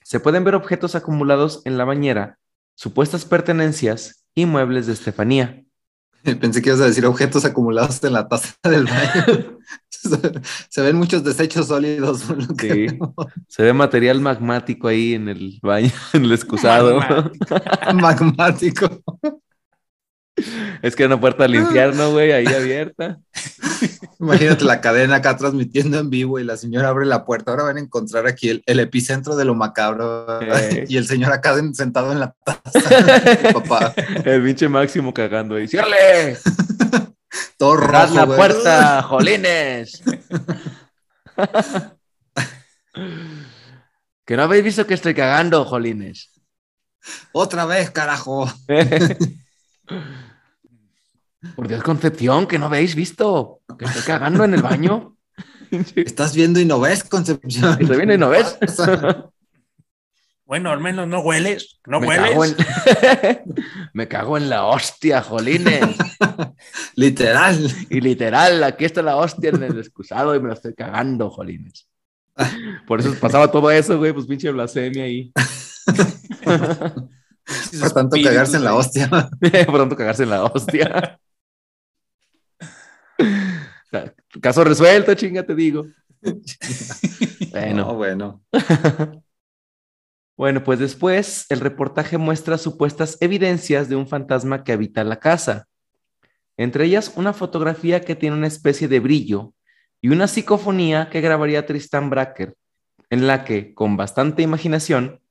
[0.03, 2.37] Se pueden ver objetos acumulados en la bañera,
[2.75, 5.63] supuestas pertenencias y muebles de Estefanía.
[6.39, 9.59] Pensé que ibas a decir objetos acumulados en la taza del baño.
[10.69, 12.23] Se ven muchos desechos sólidos.
[12.23, 12.99] por lo que Sí.
[13.47, 16.99] Se ve material magmático ahí en el baño, en el excusado.
[17.93, 19.01] Magmático.
[20.81, 23.19] Es que una puerta al infierno, güey, ahí abierta.
[24.19, 27.51] Imagínate la cadena acá transmitiendo en vivo y la señora abre la puerta.
[27.51, 30.41] Ahora van a encontrar aquí el, el epicentro de lo macabro.
[30.41, 30.85] Eh.
[30.89, 33.51] Y el señor acá en- sentado en la taza.
[33.53, 33.93] Papá,
[34.25, 35.67] El pinche máximo cagando ahí.
[35.67, 36.37] ¡Ciérrale!
[37.57, 38.15] todo ¡Cerrad rojo.
[38.15, 40.01] la puerta, jolines!
[44.25, 46.29] que no habéis visto que estoy cagando, jolines.
[47.33, 48.49] Otra vez, carajo.
[51.55, 55.15] Por Dios, Concepción, que no habéis visto que estoy cagando en el baño.
[55.95, 57.81] Estás viendo y no ves, Concepción.
[57.81, 58.57] Estoy viendo y no ves.
[60.45, 62.29] Bueno, al menos no hueles, no Me hueles.
[62.29, 62.55] cago, en...
[63.93, 65.95] Me cago en la hostia, jolines.
[66.95, 67.71] Literal.
[67.89, 71.87] Y literal, aquí está la hostia en el excusado y me la estoy cagando, jolines.
[72.85, 75.31] Por eso pasaba todo eso, güey, pues pinche blasfemia ahí.
[77.79, 79.09] Por tanto, cagarse en la hostia.
[79.09, 81.19] Por tanto, cagarse en la hostia.
[84.41, 85.85] Caso resuelto, chinga, te digo.
[87.51, 87.75] bueno.
[87.85, 88.43] No, bueno.
[90.35, 95.67] Bueno, pues después el reportaje muestra supuestas evidencias de un fantasma que habita la casa.
[96.57, 99.53] Entre ellas una fotografía que tiene una especie de brillo
[100.01, 102.55] y una psicofonía que grabaría Tristan Bracker,
[103.09, 105.21] en la que, con bastante imaginación,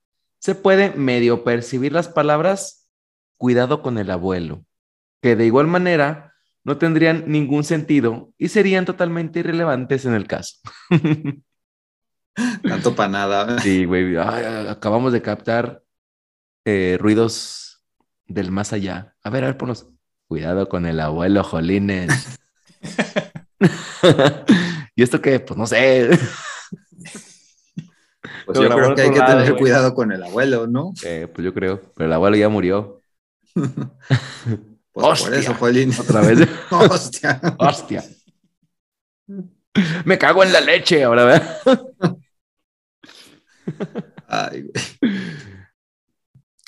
[0.43, 2.89] se puede medio percibir las palabras
[3.37, 4.65] cuidado con el abuelo,
[5.21, 6.33] que de igual manera
[6.65, 10.57] no tendrían ningún sentido y serían totalmente irrelevantes en el caso.
[12.61, 13.59] Tanto para nada.
[13.59, 14.17] Sí, güey.
[14.17, 15.81] acabamos de captar
[16.65, 17.81] eh, ruidos
[18.25, 19.15] del más allá.
[19.23, 19.87] A ver, a ver, ponos.
[20.27, 22.37] Cuidado con el abuelo, Jolines.
[24.93, 25.39] ¿Y esto qué?
[25.39, 26.19] Pues no sé.
[28.45, 29.61] Pues yo creo que hay que lado, tener güey.
[29.61, 30.93] cuidado con el abuelo, ¿no?
[31.03, 31.81] Eh, pues yo creo.
[31.95, 32.99] Pero el abuelo ya murió.
[34.95, 35.29] Pues Hostia.
[35.29, 35.91] por eso, Jolín.
[35.99, 36.47] Otra vez.
[36.69, 37.41] Hostia.
[37.57, 38.03] Hostia.
[40.05, 41.59] Me cago en la leche ahora, ¿verdad?
[44.27, 45.13] Ay, güey.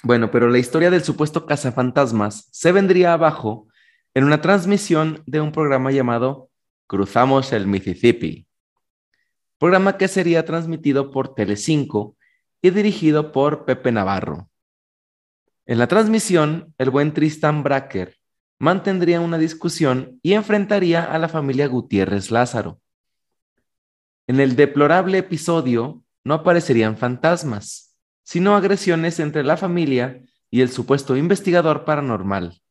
[0.02, 3.68] Bueno, pero la historia del supuesto cazafantasmas se vendría abajo
[4.16, 6.50] en una transmisión de un programa llamado
[6.88, 8.45] Cruzamos el Mississippi,
[9.60, 12.18] programa que sería transmitido por Telecinco
[12.62, 14.50] y dirigido por Pepe Navarro.
[15.66, 18.18] En la transmisión, el buen Tristan Bracker
[18.60, 22.80] mantendría una discusión y enfrentaría a la familia Gutiérrez Lázaro.
[24.28, 31.16] En el deplorable episodio no aparecerían fantasmas, sino agresiones entre la familia y el supuesto
[31.16, 32.62] investigador paranormal.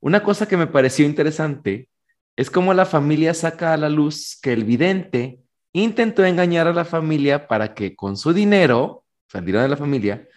[0.00, 1.88] Una cosa que me pareció interesante
[2.36, 5.40] es cómo la familia saca a la luz que el vidente
[5.82, 9.68] intentó engañar a la familia para que con su dinero, o sea, el dinero de
[9.68, 10.28] la familia,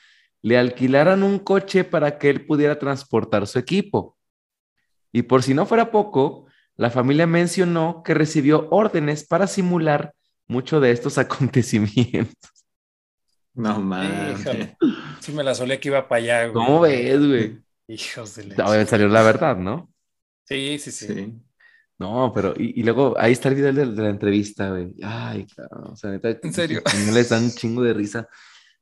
[0.42, 4.18] le alquilaran un coche para que él pudiera transportar su equipo.
[5.12, 10.14] Y por si no fuera poco, la familia mencionó que recibió órdenes para simular
[10.48, 12.52] mucho de estos acontecimientos.
[13.54, 14.46] No mames.
[15.20, 16.54] Sí me la solía que iba para allá, güey.
[16.54, 17.60] ¿Cómo ves, güey?
[17.88, 18.66] Hijos de la...
[18.66, 19.92] Obviamente salió la verdad, ¿no?
[20.46, 21.08] Sí, sí, sí.
[21.08, 21.42] Sí.
[22.00, 24.94] No, pero y, y luego ahí está el video de, de la entrevista, güey.
[25.04, 25.92] Ay, cabrón.
[25.92, 26.82] O sea, neta, ¿En serio?
[27.06, 28.28] No les dan un chingo de risa.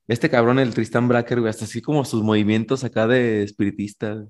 [0.08, 4.14] Este cabrón, el Tristan Bracker, güey, hasta así como sus movimientos acá de espiritista.
[4.14, 4.28] güey.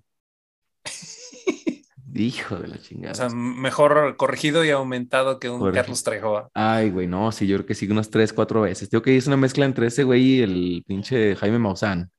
[2.15, 3.11] Hijo de la chingada.
[3.11, 5.71] O sea, mejor corregido y aumentado que un.
[5.71, 6.49] Carlos Trejoa.
[6.53, 8.89] Ay, güey, no, sí, yo creo que sí, unas tres, cuatro veces.
[8.89, 12.09] Tengo que es una mezcla entre ese güey y el pinche Jaime Maussan.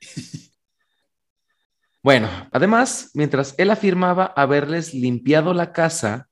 [2.02, 6.28] Bueno, además, mientras él afirmaba haberles limpiado la casa,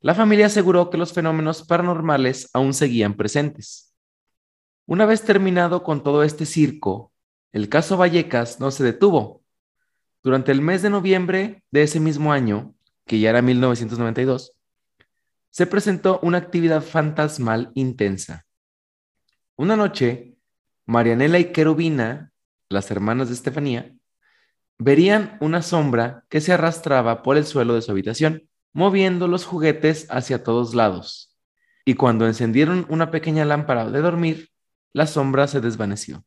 [0.00, 3.94] la familia aseguró que los fenómenos paranormales aún seguían presentes.
[4.86, 7.12] Una vez terminado con todo este circo,
[7.52, 9.42] el caso Vallecas no se detuvo.
[10.22, 12.74] Durante el mes de noviembre de ese mismo año,
[13.06, 14.56] que ya era 1992,
[15.50, 18.46] se presentó una actividad fantasmal intensa.
[19.56, 20.34] Una noche,
[20.86, 22.32] Marianela y Querubina,
[22.70, 23.94] las hermanas de Estefanía,
[24.78, 30.06] verían una sombra que se arrastraba por el suelo de su habitación, moviendo los juguetes
[30.10, 31.36] hacia todos lados.
[31.84, 34.50] Y cuando encendieron una pequeña lámpara de dormir,
[34.92, 36.24] la sombra se desvaneció.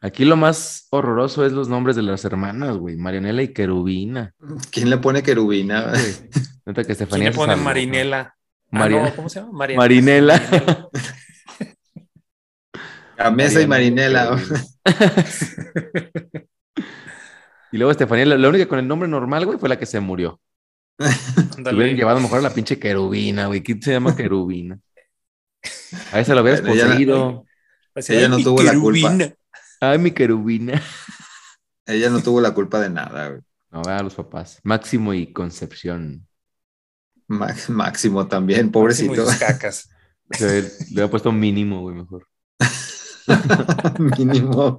[0.00, 4.34] Aquí lo más horroroso es los nombres de las hermanas, güey, Marianela y Querubina.
[4.70, 5.92] ¿Quién le pone querubina?
[6.66, 8.34] Neta que ¿Quién Estefanía le se pone Marinela?
[8.72, 9.52] Ah, no, ¿Cómo se llama?
[9.52, 10.42] Marinela.
[13.22, 14.36] A mesa y marinela.
[17.72, 19.98] Y luego Estefanía, la, la única con el nombre normal, güey, fue la que se
[20.00, 20.40] murió.
[21.56, 21.76] Ándale.
[21.76, 23.62] hubieran llevado mejor a la pinche querubina, güey.
[23.62, 24.78] ¿Quién se llama querubina?
[26.12, 27.44] A esa lo hubieras Bueno, la- poseído.
[27.94, 29.08] Así, Ella ay, no mi tuvo la culpa.
[29.10, 29.34] querubina.
[29.80, 30.82] Ay, mi querubina.
[31.86, 33.40] Ella no tuvo la culpa de nada, güey.
[33.70, 34.60] No, a los papás.
[34.62, 36.26] Máximo y Concepción.
[37.26, 38.72] Ma- Máximo también, Máximo y
[39.16, 39.26] pobrecito.
[39.26, 39.88] sus cacas.
[40.30, 40.68] O sea, le
[41.02, 42.26] había puesto mínimo, güey, mejor.
[43.98, 44.78] Mínimo.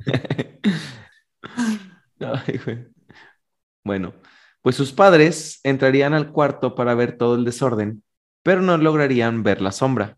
[3.84, 4.13] Bueno,
[4.61, 8.03] pues sus padres entrarían al cuarto para ver todo el desorden,
[8.43, 10.17] pero no lograrían ver la sombra.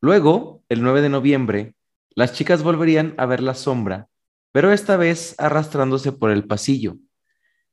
[0.00, 1.74] Luego, el 9 de noviembre,
[2.10, 4.08] las chicas volverían a ver la sombra,
[4.52, 6.96] pero esta vez arrastrándose por el pasillo,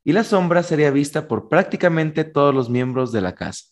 [0.03, 3.65] y la sombra sería vista por prácticamente todos los miembros de la casa.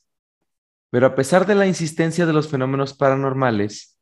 [0.89, 3.93] Pero a pesar de la insistencia de los fenómenos paranormales,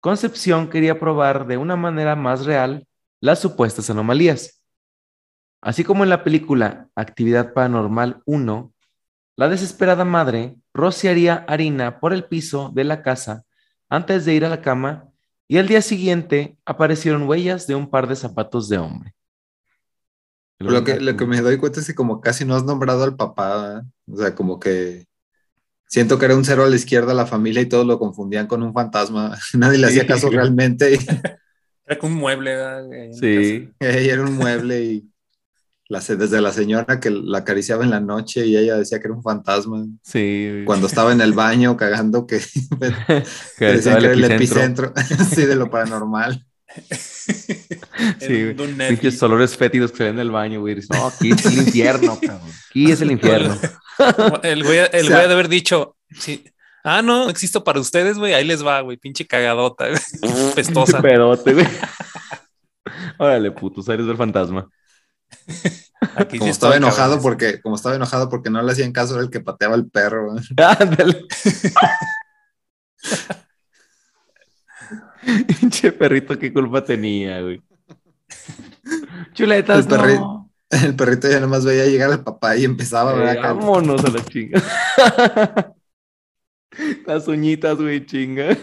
[0.00, 2.86] Concepción quería probar de una manera más real
[3.20, 4.55] las supuestas anomalías.
[5.60, 8.72] Así como en la película Actividad Paranormal 1,
[9.36, 13.44] la desesperada madre rociaría harina por el piso de la casa
[13.88, 15.08] antes de ir a la cama
[15.48, 19.14] y al día siguiente aparecieron huellas de un par de zapatos de hombre.
[20.58, 23.14] Lo que, lo que me doy cuenta es que como casi no has nombrado al
[23.14, 24.12] papá, ¿eh?
[24.12, 25.06] o sea, como que
[25.88, 28.62] Siento que era un cero a la izquierda la familia y todos lo confundían con
[28.62, 29.38] un fantasma.
[29.54, 30.94] Nadie le hacía caso realmente.
[30.94, 30.98] y-
[31.88, 32.52] Era como un mueble.
[33.06, 35.10] en Sí, era un mueble y
[35.88, 39.06] la, se- desde la señora que la acariciaba en la noche y ella decía que
[39.06, 39.86] era un fantasma.
[40.02, 40.48] sí.
[40.50, 40.64] güey.
[40.64, 42.38] Cuando estaba en el baño cagando que,
[42.80, 43.22] que
[43.58, 44.92] que era el epicentro,
[45.34, 46.44] sí, de lo paranormal.
[48.20, 48.54] Sí.
[48.88, 50.76] Pinches olores fétidos que salen del baño, güey.
[50.90, 52.50] No, aquí es el infierno, cabrón.
[52.70, 53.56] Aquí es el infierno.
[54.42, 56.44] El güey, el O sea- güey de haber dicho, sí.
[56.84, 58.34] Ah, no, existo para ustedes, güey.
[58.34, 58.96] Ahí les va, güey.
[58.96, 60.00] Pinche cagadota, güey.
[60.54, 61.00] pestosa.
[61.02, 61.66] Pedote, güey.
[63.18, 64.68] Órale, putos, eres el fantasma.
[66.16, 69.30] Aquí Como estaba enojado porque, como estaba enojado porque no le hacían caso, era el
[69.30, 70.34] que pateaba el perro.
[70.78, 71.24] Ándale.
[75.60, 77.60] Pinche perrito, qué culpa tenía, güey.
[79.32, 80.50] Chuletas, El perri- no.
[80.70, 83.40] El perrito ya nomás veía llegar al papá y empezaba, ¿verdad?
[83.54, 84.62] vámonos a la chinga.
[87.06, 88.56] Las uñitas, güey, chinga.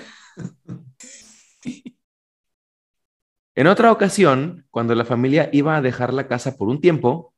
[3.55, 7.33] En otra ocasión, cuando la familia iba a dejar la casa por un tiempo,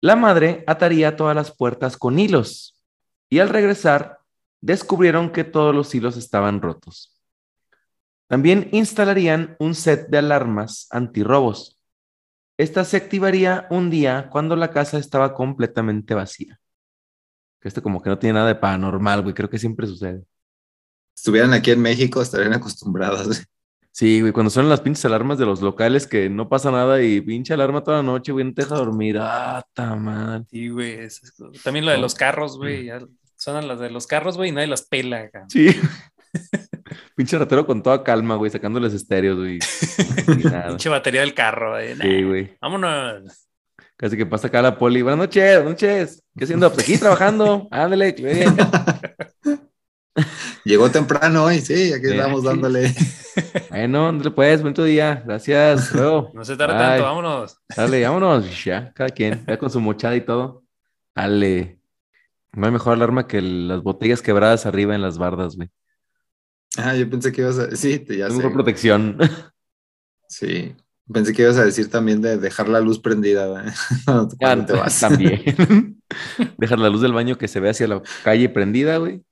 [0.00, 2.80] la madre ataría todas las puertas con hilos
[3.28, 4.20] y al regresar
[4.60, 7.20] descubrieron que todos los hilos estaban rotos.
[8.28, 11.80] También instalarían un set de alarmas antirrobos.
[12.58, 16.58] Esta se activaría un día cuando la casa estaba completamente vacía.
[17.60, 19.34] Esto como que no tiene nada de paranormal, güey.
[19.34, 20.24] Creo que siempre sucede.
[21.16, 23.46] Estuvieran aquí en México, estarían acostumbradas.
[23.98, 27.22] Sí, güey, cuando suenan las pinches alarmas de los locales que no pasa nada y
[27.22, 29.16] pinche alarma toda la noche, güey, no te deja dormir.
[29.18, 30.44] Ah, ta mal.
[30.50, 30.98] Sí, güey.
[31.00, 32.84] es- es- También lo de los carros, güey.
[32.84, 32.98] ya
[33.38, 35.30] Suenan las de los carros, güey, y nadie las pela.
[35.48, 35.68] Sí.
[37.16, 39.60] pinche ratero con toda calma, güey, sacándoles estéreos, güey.
[40.68, 41.96] Pinche batería del carro, güey.
[41.96, 42.54] Sí, güey.
[42.60, 43.48] Vámonos.
[43.96, 45.00] Casi que pasa acá la poli.
[45.00, 46.22] Buenas noches, buenas noches.
[46.36, 46.70] ¿Qué haciendo?
[46.70, 47.66] Pues aquí trabajando.
[47.70, 48.44] Ándale, güey.
[50.64, 52.94] Llegó temprano hoy, sí, aquí estamos dándole.
[53.70, 55.22] Bueno, ándale pues, bonito día.
[55.26, 55.92] Gracias.
[55.94, 56.30] Luego.
[56.34, 56.82] No se tarde Bye.
[56.84, 57.58] tanto, vámonos.
[57.76, 58.64] Dale, vámonos.
[58.64, 59.44] Ya, cada quien.
[59.46, 60.64] Ya con su mochada y todo.
[61.14, 61.80] Dale.
[62.52, 65.68] No hay mejor alarma que las botellas quebradas arriba en las bardas, güey.
[66.78, 67.74] Ah, yo pensé que ibas a.
[67.76, 68.38] Sí, te- ya Es sé.
[68.38, 69.18] mejor protección.
[70.28, 70.74] Sí.
[71.12, 73.64] Pensé que ibas a decir también de dejar la luz prendida
[74.40, 74.98] Ya, te vas.
[75.00, 76.02] también.
[76.58, 79.22] Dejar la luz del baño que se ve hacia la calle prendida, güey.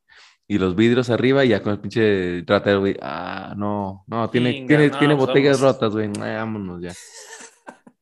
[0.46, 2.96] Y los vidrios arriba y ya con el pinche ratero, güey.
[3.00, 5.74] Ah, no, no, tiene, tiene, no, tiene pues botellas vamos.
[5.74, 6.10] rotas, güey.
[6.20, 6.92] Ay, vámonos ya.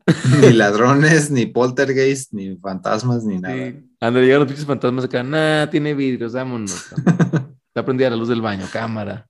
[0.40, 3.55] ni ladrones, ni poltergeist, ni fantasmas, ni nada.
[3.55, 3.88] Sí.
[4.01, 5.22] Ando llegan los pinches fantasmas acá.
[5.22, 6.93] Nah, tiene vidrios, vámonos.
[7.68, 9.28] Está prendida la luz del baño, cámara.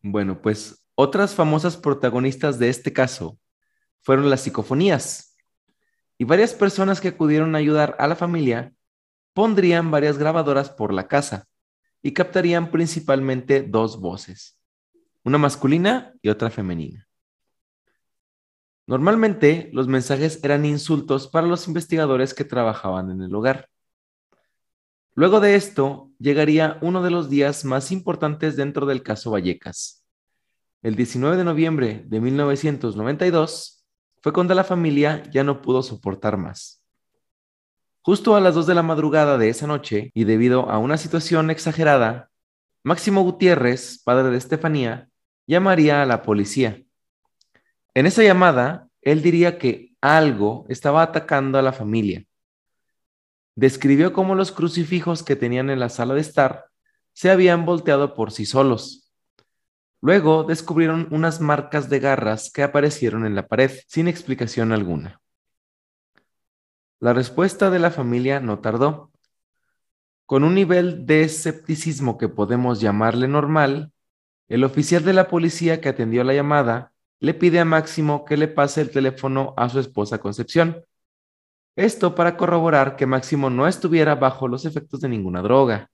[0.00, 3.38] Bueno, pues otras famosas protagonistas de este caso
[4.02, 5.36] fueron las psicofonías.
[6.16, 8.72] Y varias personas que acudieron a ayudar a la familia
[9.32, 11.48] pondrían varias grabadoras por la casa
[12.02, 14.58] y captarían principalmente dos voces,
[15.22, 17.08] una masculina y otra femenina.
[18.86, 23.68] Normalmente los mensajes eran insultos para los investigadores que trabajaban en el hogar.
[25.14, 30.04] Luego de esto, llegaría uno de los días más importantes dentro del caso Vallecas.
[30.82, 33.84] El 19 de noviembre de 1992
[34.20, 36.81] fue cuando la familia ya no pudo soportar más.
[38.04, 41.50] Justo a las 2 de la madrugada de esa noche, y debido a una situación
[41.50, 42.30] exagerada,
[42.82, 45.08] Máximo Gutiérrez, padre de Estefanía,
[45.46, 46.82] llamaría a la policía.
[47.94, 52.24] En esa llamada, él diría que algo estaba atacando a la familia.
[53.54, 56.66] Describió cómo los crucifijos que tenían en la sala de estar
[57.12, 59.12] se habían volteado por sí solos.
[60.00, 65.21] Luego descubrieron unas marcas de garras que aparecieron en la pared sin explicación alguna.
[67.02, 69.10] La respuesta de la familia no tardó.
[70.24, 73.90] Con un nivel de escepticismo que podemos llamarle normal,
[74.46, 78.46] el oficial de la policía que atendió la llamada le pide a Máximo que le
[78.46, 80.84] pase el teléfono a su esposa Concepción.
[81.74, 85.90] Esto para corroborar que Máximo no estuviera bajo los efectos de ninguna droga.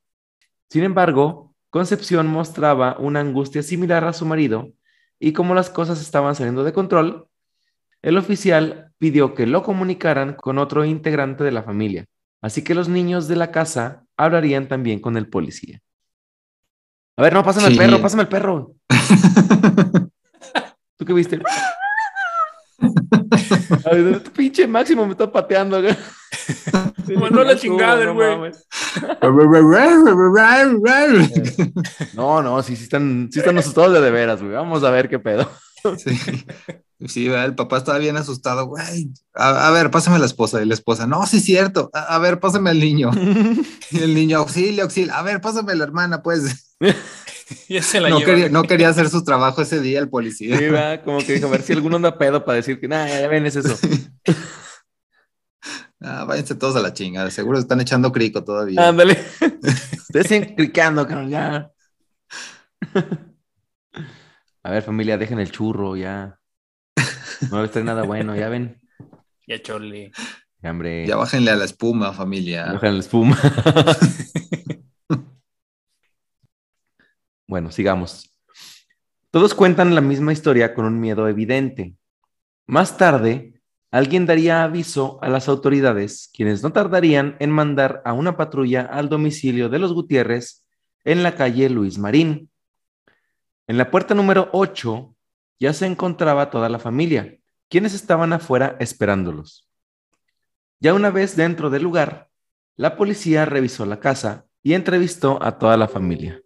[0.69, 4.73] Sin embargo, Concepción mostraba una angustia similar a su marido
[5.19, 7.29] y como las cosas estaban saliendo de control,
[8.03, 12.05] el oficial pidió que lo comunicaran con otro integrante de la familia,
[12.43, 15.81] así que los niños de la casa hablarían también con el policía.
[17.17, 17.79] A ver, no, pásame el Sí.
[17.79, 18.75] perro, pásame el perro.
[20.97, 21.41] ¿Tú qué viste?
[23.91, 25.81] Ay, tu pinche Máximo me está pateando.
[25.83, 25.97] güey.
[27.17, 28.53] Mandó la chingada el güey.
[32.15, 34.55] No, no, sí, sí están, sí están asustados de de veras, güey.
[34.55, 35.51] Vamos a ver qué pedo.
[35.97, 36.19] Sí.
[37.07, 37.45] Sí, ¿verdad?
[37.47, 39.11] el papá estaba bien asustado, güey.
[39.35, 40.61] A, a ver, pásame la esposa.
[40.63, 41.91] Y la esposa, no, sí es cierto.
[41.93, 43.11] A, a ver, pásame al niño.
[43.91, 45.15] Y el niño, auxilio, auxilio.
[45.15, 46.75] A ver, pásame a la hermana, pues.
[47.69, 48.31] Ya se la No lleva.
[48.31, 50.59] quería, no quería hacer su trabajo ese día el policía.
[50.59, 51.03] Sí, ¿verdad?
[51.03, 53.47] Como que dijo, a ver si alguno anda pedo para decir que, nada, ya ven,
[53.47, 53.75] es eso.
[56.01, 57.29] Ah, váyanse todos a la chingada.
[57.31, 58.87] Seguro están echando crico todavía.
[58.89, 59.19] Ándale.
[59.99, 61.73] Ustedes siguen clicando, cabrón, ya.
[64.63, 66.39] A ver, familia, dejen el churro, ya.
[67.51, 68.81] No les trae nada bueno, ya ven.
[69.47, 70.13] Ya chole.
[70.63, 71.07] Ya, hombre.
[71.07, 72.73] Ya bájenle a la espuma, familia.
[72.73, 73.39] Dejan la espuma.
[77.47, 78.35] bueno, sigamos.
[79.31, 81.95] Todos cuentan la misma historia con un miedo evidente.
[82.67, 83.61] Más tarde,
[83.91, 89.09] alguien daría aviso a las autoridades, quienes no tardarían en mandar a una patrulla al
[89.09, 90.65] domicilio de los Gutiérrez
[91.05, 92.51] en la calle Luis Marín.
[93.67, 95.15] En la puerta número 8
[95.61, 97.39] ya se encontraba toda la familia,
[97.69, 99.69] quienes estaban afuera esperándolos.
[100.81, 102.29] Ya una vez dentro del lugar,
[102.77, 106.41] la policía revisó la casa y entrevistó a toda la familia.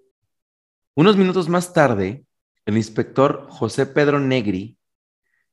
[0.94, 2.24] Unos minutos más tarde,
[2.64, 4.78] el inspector José Pedro Negri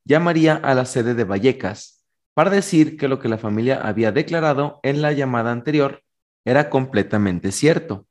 [0.05, 4.80] llamaría a la sede de Vallecas para decir que lo que la familia había declarado
[4.84, 6.03] en la llamada anterior
[6.45, 8.07] era completamente cierto.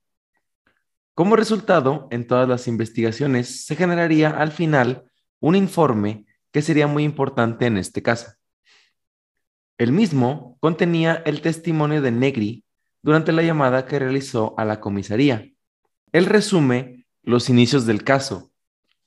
[1.15, 5.08] Como resultado, en todas las investigaciones se generaría al final
[5.41, 8.33] un informe que sería muy importante en este caso.
[9.77, 12.65] El mismo contenía el testimonio de Negri
[13.03, 15.51] durante la llamada que realizó a la comisaría.
[16.13, 18.51] Él resume los inicios del caso,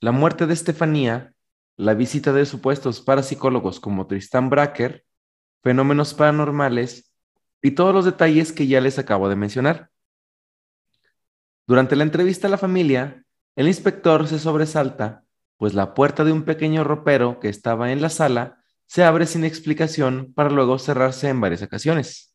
[0.00, 1.34] la muerte de Estefanía,
[1.76, 5.04] la visita de supuestos parapsicólogos como Tristan Bracker,
[5.62, 7.12] fenómenos paranormales
[7.60, 9.90] y todos los detalles que ya les acabo de mencionar.
[11.66, 13.24] Durante la entrevista a la familia,
[13.56, 15.24] el inspector se sobresalta,
[15.62, 19.44] pues la puerta de un pequeño ropero que estaba en la sala se abre sin
[19.44, 22.34] explicación para luego cerrarse en varias ocasiones.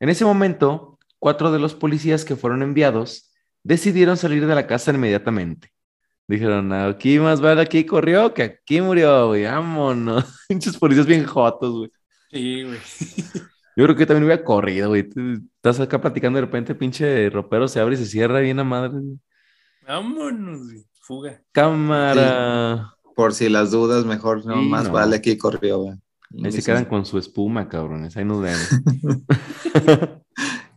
[0.00, 3.30] En ese momento, cuatro de los policías que fueron enviados
[3.62, 5.70] decidieron salir de la casa inmediatamente.
[6.26, 10.24] Dijeron, aquí más vale aquí corrió que aquí murió, güey, vámonos.
[10.48, 11.90] Pinches policías bien jotos, güey.
[12.32, 12.78] Sí, güey.
[13.76, 15.08] Yo creo que también hubiera corrido, güey.
[15.54, 18.90] Estás acá platicando de repente, pinche ropero se abre y se cierra bien a madre.
[18.90, 19.20] güey.
[19.86, 20.84] Vámonos, güey.
[21.06, 21.40] Fuga.
[21.52, 22.92] Cámara.
[23.14, 24.92] Por si las dudas, mejor no Sí, más no.
[24.94, 25.78] vale aquí corrió.
[25.78, 25.96] güey.
[26.44, 28.16] Ahí se quedan con su espuma, cabrones.
[28.16, 28.68] Ahí nos vemos.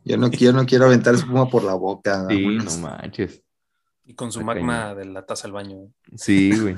[0.06, 2.28] Yo no quiero, no quiero aventar espuma por la boca.
[2.30, 2.78] Sí, vámonos.
[2.78, 3.44] no manches.
[4.06, 5.88] Y con su magma de la taza al baño.
[6.16, 6.76] Sí, güey.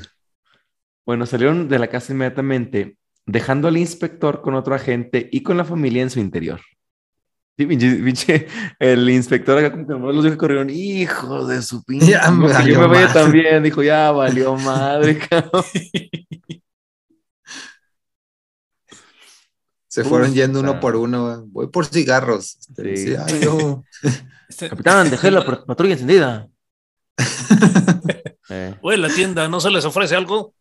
[1.05, 5.65] Bueno, salieron de la casa inmediatamente, dejando al inspector con otro agente y con la
[5.65, 6.61] familia en su interior.
[7.61, 8.47] Sí, pinche, pinche,
[8.79, 12.07] el inspector acá como que nomás los dijo que corrieron, hijos de su pinche.
[12.11, 13.13] Ya no, que me vaya madre".
[13.13, 15.63] también, dijo, ya valió madre, cabrón.
[19.87, 21.43] Se fueron Uf, yendo uno por uno.
[21.47, 22.57] Voy por cigarros.
[22.69, 23.07] Este, Sí.
[23.09, 23.83] sí, ay, yo-
[24.49, 26.47] Este- Capitán, dejé la pat- patrulla encendida.
[28.53, 30.53] Eh, Güey, la tienda, ¿no se les ofrece algo?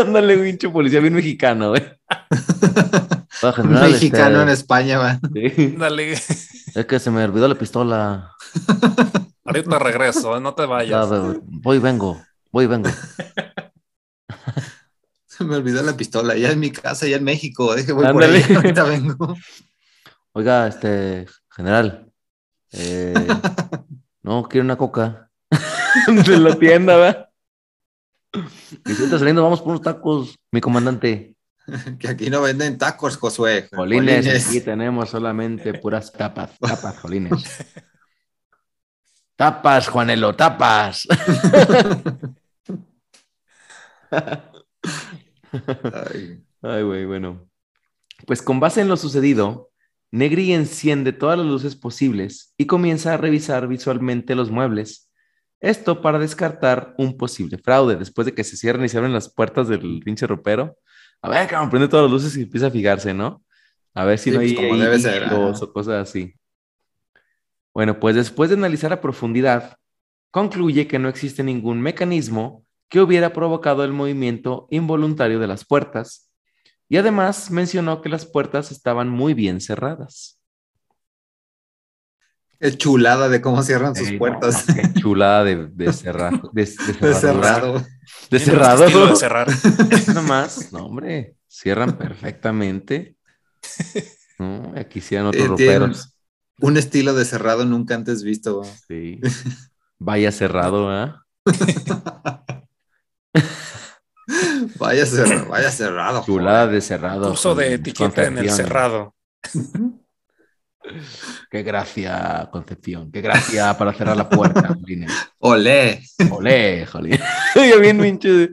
[0.00, 1.82] Ándale, pinche policía bien mexicano, güey.
[3.50, 5.20] Un general, mexicano en este, España, va.
[5.34, 5.74] sí.
[5.78, 6.12] Dale.
[6.12, 8.32] Es que se me olvidó la pistola.
[9.44, 11.08] Ahorita regreso, no te Ya, vayas.
[11.44, 12.20] voy, vengo,
[12.52, 12.90] voy, vengo.
[15.26, 16.34] Se me olvidó la pistola.
[16.36, 17.74] Ya en mi casa, ya en México.
[17.74, 18.40] Dije, voy Ándale.
[18.40, 18.56] por ahí.
[18.56, 19.36] Ahorita vengo.
[20.32, 22.10] Oiga, este, general,
[22.72, 23.14] eh,
[24.22, 25.30] no, quiero una coca.
[26.06, 27.28] De la tienda, ¿verdad?
[28.86, 31.35] Y si está saliendo, vamos por unos tacos, mi comandante.
[31.98, 33.68] Que aquí no venden tacos, Josué.
[33.72, 34.48] Jolines, Jolines.
[34.48, 37.44] aquí tenemos solamente puras tapas, tapas, jolines.
[39.36, 41.06] Tapas, Juanelo, tapas.
[46.62, 47.48] Ay, güey, bueno.
[48.26, 49.70] Pues con base en lo sucedido,
[50.10, 55.10] Negri enciende todas las luces posibles y comienza a revisar visualmente los muebles.
[55.60, 57.96] Esto para descartar un posible fraude.
[57.96, 60.78] Después de que se cierran y se abren las puertas del pinche ropero.
[61.26, 63.42] A ver, cabrón, prende todas las luces y empieza a fijarse, ¿no?
[63.94, 66.32] A ver si Sí, no hay pues, como ahí debe ser, o cosas así.
[67.74, 69.76] Bueno, pues después de analizar a profundidad,
[70.30, 76.30] concluye que no existe ningún mecanismo que hubiera provocado el movimiento involuntario de las puertas
[76.88, 80.35] y además mencionó que las puertas estaban muy bien cerradas.
[82.58, 84.64] Qué chulada de cómo cierran sus Ey, puertas.
[84.64, 86.40] qué chulada de, de cerrar.
[86.52, 87.84] De, de De cerrado.
[88.30, 88.84] De cerrado.
[89.08, 89.48] de cerrar.
[90.08, 90.72] Nada más.
[90.72, 91.36] No, hombre.
[91.48, 93.16] Cierran perfectamente.
[94.38, 96.14] No, aquí hicieron otros Eh, roperos.
[96.60, 98.62] un estilo de cerrado nunca antes visto.
[98.86, 99.18] Sí.
[99.98, 101.24] Vaya cerrado, ¿ah?
[104.78, 106.22] Vaya cerrado, vaya cerrado.
[106.26, 107.32] Chulada de cerrado.
[107.32, 109.14] Uso de etiqueta en el cerrado.
[111.50, 113.10] Qué gracia, Concepción.
[113.10, 115.12] Qué gracia para cerrar la puerta, Jolines.
[115.38, 116.02] Olé.
[116.30, 117.18] Olé, jolín.
[117.54, 118.50] Yo bien pinche.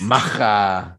[0.00, 0.98] Maja.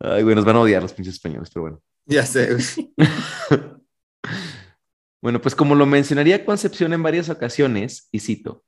[0.00, 1.82] Ay, güey, nos van a odiar los pinches españoles, pero bueno.
[2.06, 2.56] Ya sé.
[5.24, 8.62] Bueno, pues como lo mencionaría Concepción en varias ocasiones, y cito,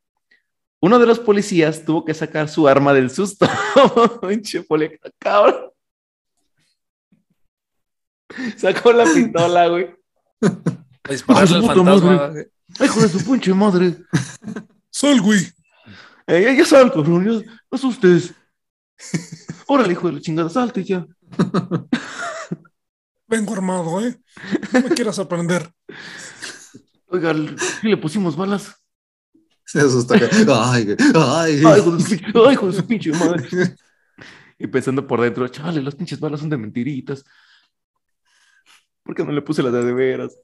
[0.80, 3.46] uno de los policías tuvo que sacar su arma del susto.
[4.26, 4.64] Pinche
[5.18, 5.70] cabrón.
[8.56, 9.94] Sacó la pistola, güey.
[11.08, 12.12] Dispararle al fantasma.
[12.16, 12.50] madre.
[12.84, 13.96] Hijo de su pinche madre.
[14.90, 15.40] Sal, güey.
[16.26, 18.34] Eh, ya, ya saben, cabrón, ya, no asustes.
[19.68, 21.06] Órale, hijo de la chingada, salte ya.
[23.28, 24.18] Vengo armado, ¿eh?
[24.72, 25.70] No me quieras sorprender.
[27.08, 27.34] Oiga,
[27.80, 28.74] ¿sí le pusimos balas?
[29.64, 30.14] Se asustó.
[30.14, 31.62] que- Ay, güey, ay.
[31.64, 33.48] Ay, hijo de su, pinche- ay, hijo de su pinche madre.
[34.58, 37.24] Y pensando por dentro, chale, las pinches balas son de mentiritas.
[39.06, 40.36] ¿Por qué no le puse las de de veras?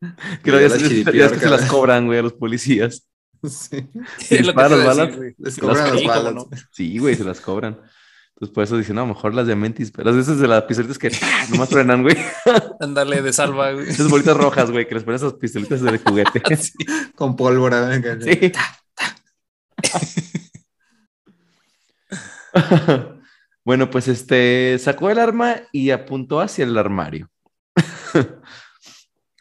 [0.44, 3.06] Que Ya ya, es que se las cobran, güey, a los policías.
[3.42, 3.88] Sí.
[4.18, 5.18] Sí, Es lo que las balas.
[5.18, 5.34] decir.
[5.38, 6.34] Les cobran las las balas.
[6.34, 6.48] no.
[6.72, 7.80] Sí, güey, se las cobran.
[8.34, 11.10] Entonces por eso dicen, no, mejor las de mentis, pero esas de las pistolitas que
[11.50, 12.16] nomás frenan, güey.
[12.80, 13.88] Ándale de salva, güey.
[13.88, 16.42] Esas bolitas rojas, güey, que les ponen esas pistolitas de juguete.
[17.14, 17.88] Con pólvora.
[17.88, 18.18] venga.
[18.20, 18.52] Sí.
[23.64, 27.30] bueno, pues este sacó el arma y apuntó hacia el armario.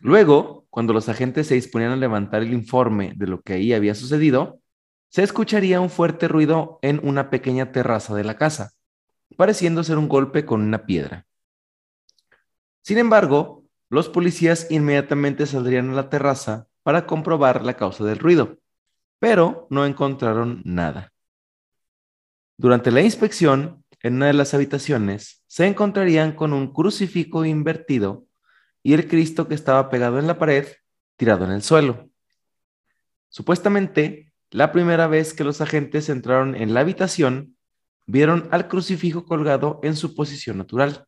[0.02, 3.96] Luego, cuando los agentes se disponían a levantar el informe de lo que ahí había
[3.96, 4.62] sucedido,
[5.10, 8.72] se escucharía un fuerte ruido en una pequeña terraza de la casa,
[9.36, 11.26] pareciendo ser un golpe con una piedra.
[12.82, 18.60] Sin embargo, los policías inmediatamente saldrían a la terraza para comprobar la causa del ruido,
[19.20, 21.12] pero no encontraron nada.
[22.58, 28.26] Durante la inspección, en una de las habitaciones, se encontrarían con un crucifijo invertido
[28.84, 30.68] y el Cristo que estaba pegado en la pared,
[31.18, 32.10] tirado en el suelo.
[33.30, 37.58] Supuestamente, la primera vez que los agentes entraron en la habitación,
[38.08, 41.06] vieron al crucifijo colgado en su posición natural.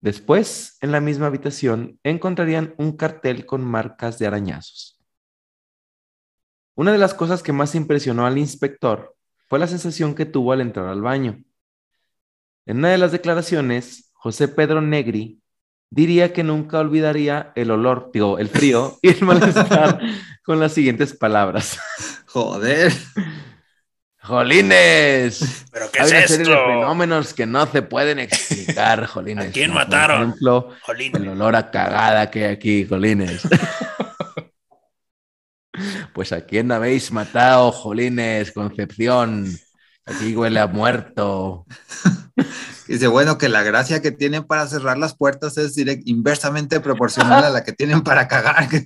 [0.00, 4.98] Después, en la misma habitación, encontrarían un cartel con marcas de arañazos.
[6.74, 9.16] Una de las cosas que más impresionó al inspector
[9.48, 11.42] fue la sensación que tuvo al entrar al baño.
[12.66, 15.42] En una de las declaraciones, José Pedro Negri
[15.90, 20.00] diría que nunca olvidaría el olor, digo, el frío y el malestar
[20.44, 21.78] con las siguientes palabras.
[22.26, 22.92] Joder.
[24.20, 25.66] ¡Jolines!
[25.70, 26.66] ¿Pero qué Hay es una serie de esto?
[26.66, 29.48] fenómenos que no se pueden explicar, Jolines.
[29.48, 30.16] ¿A quién como mataron?
[30.18, 31.16] Por ejemplo, Jolín.
[31.16, 33.42] el olor a cagada que hay aquí, Jolines.
[36.12, 39.46] pues a quién habéis matado, Jolines, Concepción.
[40.06, 41.66] Aquí huele a muerto.
[42.88, 47.44] Dice, bueno, que la gracia que tienen para cerrar las puertas es direct, inversamente proporcional
[47.44, 48.68] a la que tienen para cagar.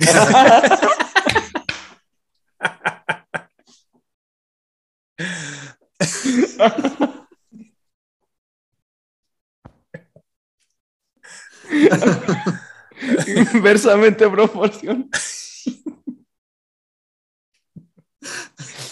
[13.55, 15.09] Inversamente proporcional.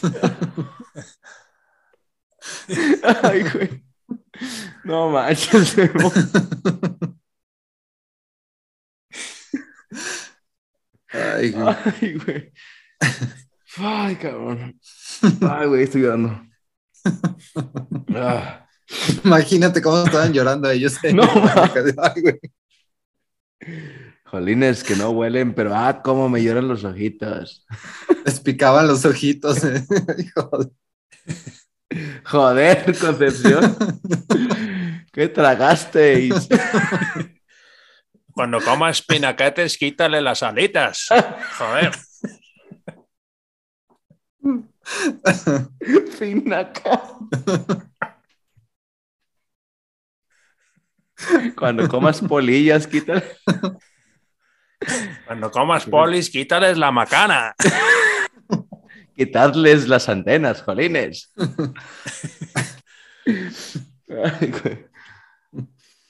[3.23, 3.88] Ay, güey.
[4.85, 5.77] No manches.
[11.11, 11.77] Ay, güey.
[11.85, 12.53] Ay, güey.
[13.77, 14.81] Ay, cabrón.
[15.41, 16.41] Ay, güey, estoy llorando.
[18.15, 18.67] Ah.
[19.25, 20.99] Imagínate cómo estaban llorando ellos.
[21.13, 21.23] No.
[22.03, 22.41] Ay, güey.
[24.25, 27.67] Jolines que no huelen, pero ah, cómo me lloran los ojitos.
[28.25, 29.65] Les picaban los ojitos.
[29.65, 29.85] eh.
[32.25, 32.99] Joder.
[33.01, 33.77] Concepción.
[35.13, 36.49] ¿Qué tragasteis?
[38.33, 41.09] Cuando comas pinaquetes, quítale las alitas.
[41.59, 41.93] Joder.
[46.19, 47.03] Finaca.
[51.57, 53.25] Cuando comas polillas, quítale.
[55.27, 57.55] Cuando comas polis, quítales la macana.
[59.19, 61.35] Quitadles las antenas, jolines.
[63.27, 64.87] Ay, güey.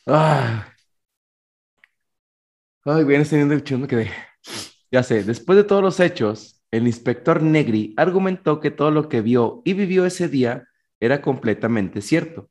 [0.06, 0.68] Ah.
[2.84, 4.10] Ay, estoy viendo el chido, me quedé.
[4.90, 9.22] Ya sé, después de todos los hechos, el inspector Negri argumentó que todo lo que
[9.22, 10.68] vio y vivió ese día
[11.00, 12.50] era completamente cierto.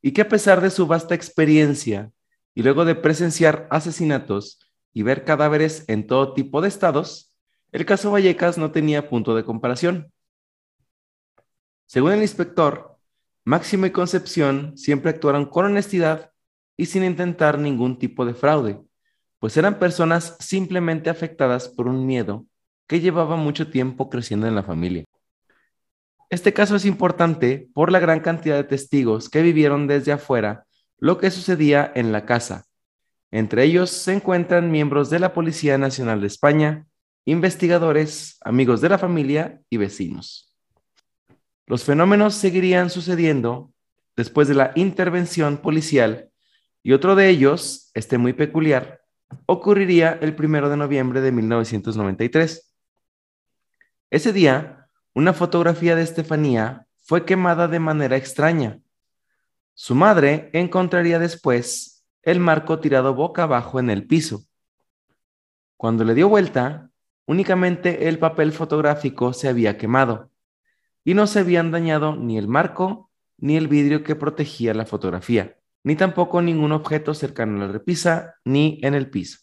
[0.00, 2.10] Y que a pesar de su vasta experiencia
[2.54, 4.60] y luego de presenciar asesinatos
[4.94, 7.27] y ver cadáveres en todo tipo de estados,
[7.72, 10.12] el caso Vallecas no tenía punto de comparación.
[11.86, 12.96] Según el inspector,
[13.44, 16.32] Máximo y Concepción siempre actuaron con honestidad
[16.76, 18.80] y sin intentar ningún tipo de fraude,
[19.38, 22.46] pues eran personas simplemente afectadas por un miedo
[22.86, 25.04] que llevaba mucho tiempo creciendo en la familia.
[26.30, 30.66] Este caso es importante por la gran cantidad de testigos que vivieron desde afuera
[30.98, 32.66] lo que sucedía en la casa.
[33.30, 36.86] Entre ellos se encuentran miembros de la Policía Nacional de España,
[37.30, 40.56] investigadores, amigos de la familia y vecinos.
[41.66, 43.70] Los fenómenos seguirían sucediendo
[44.16, 46.30] después de la intervención policial
[46.82, 49.02] y otro de ellos, este muy peculiar,
[49.44, 52.74] ocurriría el primero de noviembre de 1993.
[54.08, 58.80] Ese día, una fotografía de Estefanía fue quemada de manera extraña.
[59.74, 64.44] Su madre encontraría después el marco tirado boca abajo en el piso.
[65.76, 66.87] Cuando le dio vuelta,
[67.28, 70.30] únicamente el papel fotográfico se había quemado
[71.04, 75.56] y no se habían dañado ni el marco ni el vidrio que protegía la fotografía,
[75.84, 79.38] ni tampoco ningún objeto cercano a la repisa ni en el piso.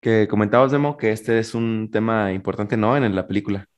[0.00, 2.96] Que comentabas, Demo, que este es un tema importante, ¿no?
[2.96, 3.68] En la película.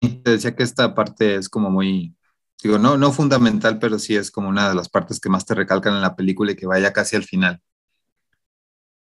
[0.00, 2.16] Te decía que esta parte es como muy,
[2.62, 5.54] digo, no, no fundamental, pero sí es como una de las partes que más te
[5.54, 7.60] recalcan en la película y que vaya casi al final.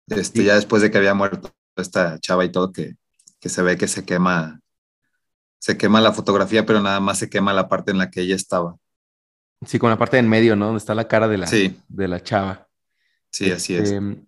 [0.09, 2.95] Este, Ya después de que había muerto esta chava y todo, que,
[3.41, 4.61] que se ve que se quema,
[5.59, 8.37] se quema la fotografía, pero nada más se quema la parte en la que ella
[8.37, 8.77] estaba.
[9.67, 10.67] Sí, con la parte en medio, ¿no?
[10.67, 11.79] Donde está la cara de la, Sí.
[11.89, 12.67] de la chava.
[13.31, 13.91] Sí, así es.
[13.91, 14.23] Este,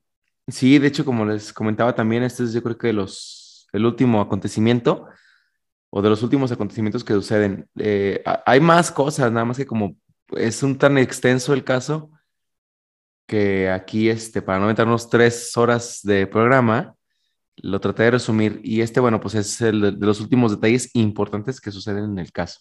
[0.48, 4.20] sí, de hecho, como les comentaba también, este es yo creo que los, el último
[4.20, 5.06] acontecimiento
[5.90, 7.68] o de los últimos acontecimientos que suceden.
[7.78, 9.96] Eh, ha- hay más cosas, nada más que como
[10.36, 12.10] es un tan extenso el caso
[13.26, 16.94] que aquí, este, para no meternos tres horas de programa,
[17.62, 18.60] lo traté de resumir.
[18.62, 22.32] Y este, bueno, pues es el de los últimos detalles importantes que suceden en el
[22.32, 22.60] caso.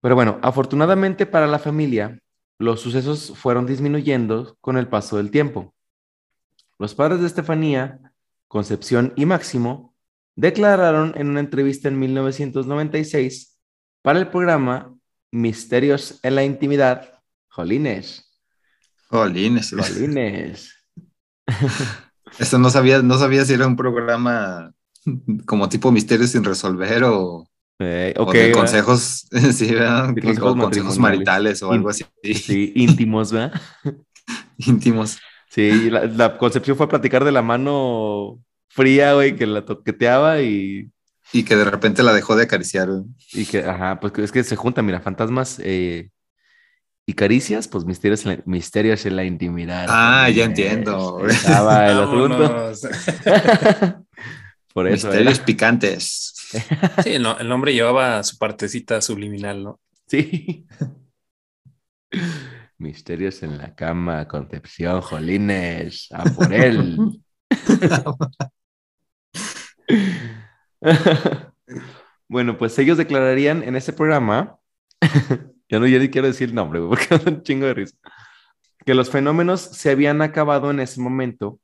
[0.00, 2.20] Pero bueno, afortunadamente para la familia,
[2.58, 5.74] los sucesos fueron disminuyendo con el paso del tiempo.
[6.78, 7.98] Los padres de Estefanía,
[8.46, 9.94] Concepción y Máximo,
[10.36, 13.58] declararon en una entrevista en 1996
[14.02, 14.94] para el programa
[15.30, 18.38] Misterios en la Intimidad, Jolines,
[19.08, 19.70] Jolines.
[19.70, 20.74] Jolines.
[22.38, 24.72] Esto no sabía, no sabía si era un programa
[25.46, 27.44] como tipo misterios sin resolver o,
[27.78, 30.10] Eh, o de consejos, sí, ¿verdad?
[30.10, 33.60] O consejos consejos maritales o algo así Sí, íntimos, ¿verdad?
[34.58, 35.18] íntimos.
[35.50, 40.90] Sí, la, la Concepción fue platicar de la mano fría, güey, que la toqueteaba y
[41.32, 42.88] Y que de repente la dejó de acariciar.
[42.88, 43.04] güey.
[43.32, 46.10] Y que, ajá, pues es que se juntan, mira, fantasmas eh,
[47.06, 49.86] y caricias, pues misterios en la, misterios en la intimidad.
[49.88, 51.24] Ah, ya Eh, entiendo.
[51.26, 52.72] Estaba el asunto.
[54.74, 55.44] Por eso Misterios era.
[55.44, 56.32] picantes.
[57.02, 59.80] Sí, el, no- el hombre llevaba su partecita subliminal, ¿no?
[60.06, 60.66] Sí.
[62.78, 67.20] Misterios en la cama, Concepción, Jolines, a por él.
[72.28, 74.56] bueno, pues ellos declararían en ese programa,
[75.72, 77.96] ya no, ni quiero decir el nombre, porque es un chingo de risa,
[78.84, 81.60] que los fenómenos se habían acabado en ese momento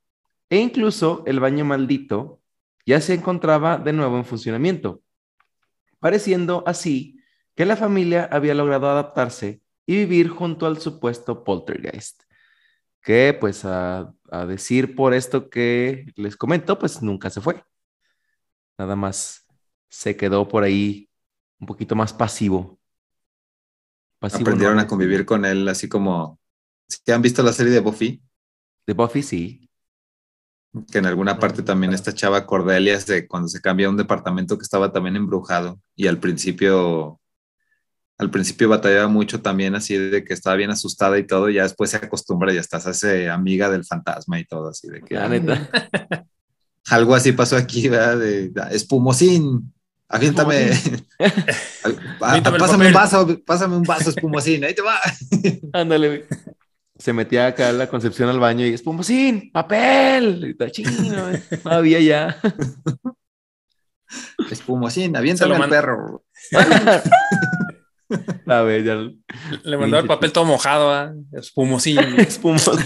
[0.49, 2.41] e incluso el baño maldito
[2.87, 5.03] ya se encontraba de nuevo en funcionamiento,
[5.99, 7.21] pareciendo así
[7.55, 12.23] que la familia había logrado adaptarse y vivir junto al supuesto poltergeist,
[13.03, 17.63] que pues a, a decir por esto que les comento, pues nunca se fue.
[18.79, 19.45] Nada más
[19.87, 21.09] se quedó por ahí
[21.59, 22.78] un poquito más pasivo.
[24.19, 26.39] Pasivo Aprendieron no a convivir con él así como...
[26.87, 28.21] ¿Sí han visto la serie de Buffy?
[28.87, 29.69] De Buffy, sí.
[30.91, 34.57] Que en alguna parte también esta chava Cordelia, de cuando se cambia a un departamento
[34.57, 37.19] que estaba también embrujado y al principio,
[38.17, 41.63] al principio batallaba mucho también así de que estaba bien asustada y todo, y ya
[41.63, 45.15] después se acostumbra y hasta se hace amiga del fantasma y todo así de que
[45.15, 45.69] La "Ah, neta.
[46.89, 48.17] algo así pasó aquí, ¿verdad?
[48.19, 49.73] De, espumosín,
[50.09, 50.71] aviéntame,
[52.19, 54.99] pásame un vaso, pásame un vaso espumosín, ahí te va.
[55.73, 56.23] Ándale, güey.
[56.97, 60.43] Se metía acá la Concepción al baño y espumosín, papel.
[60.47, 60.91] Y está chino.
[61.63, 62.37] No había ya.
[64.51, 66.25] Espumosín, aviéntame al perro.
[68.47, 68.95] A ver, ya.
[69.63, 71.13] Le mandó el papel todo mojado, ¿ah?
[71.31, 71.99] espumosín.
[72.17, 72.83] Espumosín.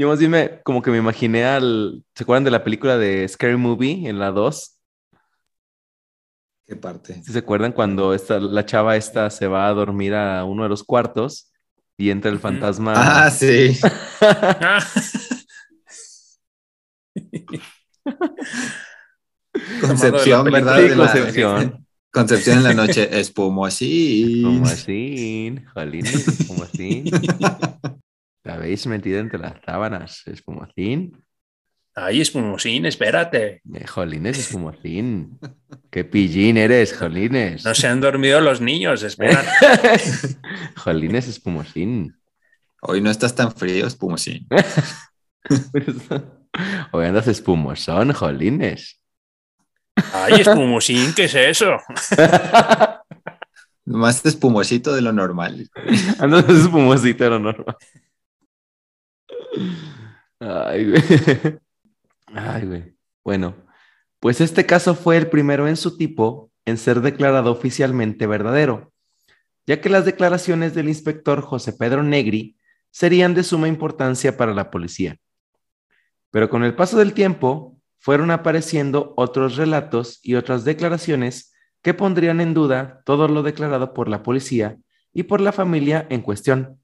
[0.00, 2.02] Yo más bien me, como que me imaginé al.
[2.14, 4.78] ¿Se acuerdan de la película de Scary Movie en la 2?
[6.66, 7.22] ¿Qué parte?
[7.22, 10.70] ¿Sí se acuerdan cuando esta, la chava esta se va a dormir a uno de
[10.70, 11.52] los cuartos
[11.98, 12.94] y entra el fantasma?
[12.96, 13.78] Ah, sí.
[19.82, 20.50] Concepción.
[20.50, 20.78] ¿verdad?
[20.78, 21.86] Sí, de la- Concepción.
[22.10, 24.44] Concepción en la noche, espumosín.
[24.44, 27.04] Como así, jolines, como así.
[28.42, 30.22] ¿La habéis metido entre las sábanas?
[30.26, 31.12] Es como así.
[31.94, 33.60] Ahí es Mumosín, espérate.
[33.74, 35.26] Eh, jolines, es como así.
[35.90, 37.64] Qué pillín eres, jolines.
[37.64, 39.48] No se han dormido los niños, espérate.
[40.76, 42.10] jolines, es como así.
[42.82, 44.46] Hoy no estás tan frío, espumosín.
[46.92, 49.00] Hoy andas espumosón, jolines.
[50.12, 51.76] Ay, es Mumosín, ¿qué es eso?
[53.84, 55.68] Más espumosito de lo normal.
[56.18, 57.76] Andas espumosito, era normal.
[60.40, 61.02] Ay, güey.
[62.34, 62.96] Ay, güey.
[63.24, 63.54] Bueno,
[64.20, 68.92] pues este caso fue el primero en su tipo en ser declarado oficialmente verdadero,
[69.66, 72.56] ya que las declaraciones del inspector José Pedro Negri
[72.90, 75.16] serían de suma importancia para la policía.
[76.30, 81.52] Pero con el paso del tiempo fueron apareciendo otros relatos y otras declaraciones
[81.82, 84.78] que pondrían en duda todo lo declarado por la policía
[85.12, 86.79] y por la familia en cuestión.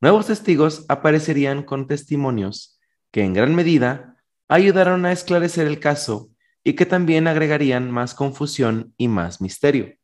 [0.00, 4.16] Nuevos testigos aparecerían con testimonios que en gran medida
[4.48, 6.30] ayudaron a esclarecer el caso
[6.64, 9.94] y que también agregarían más confusión y más misterio.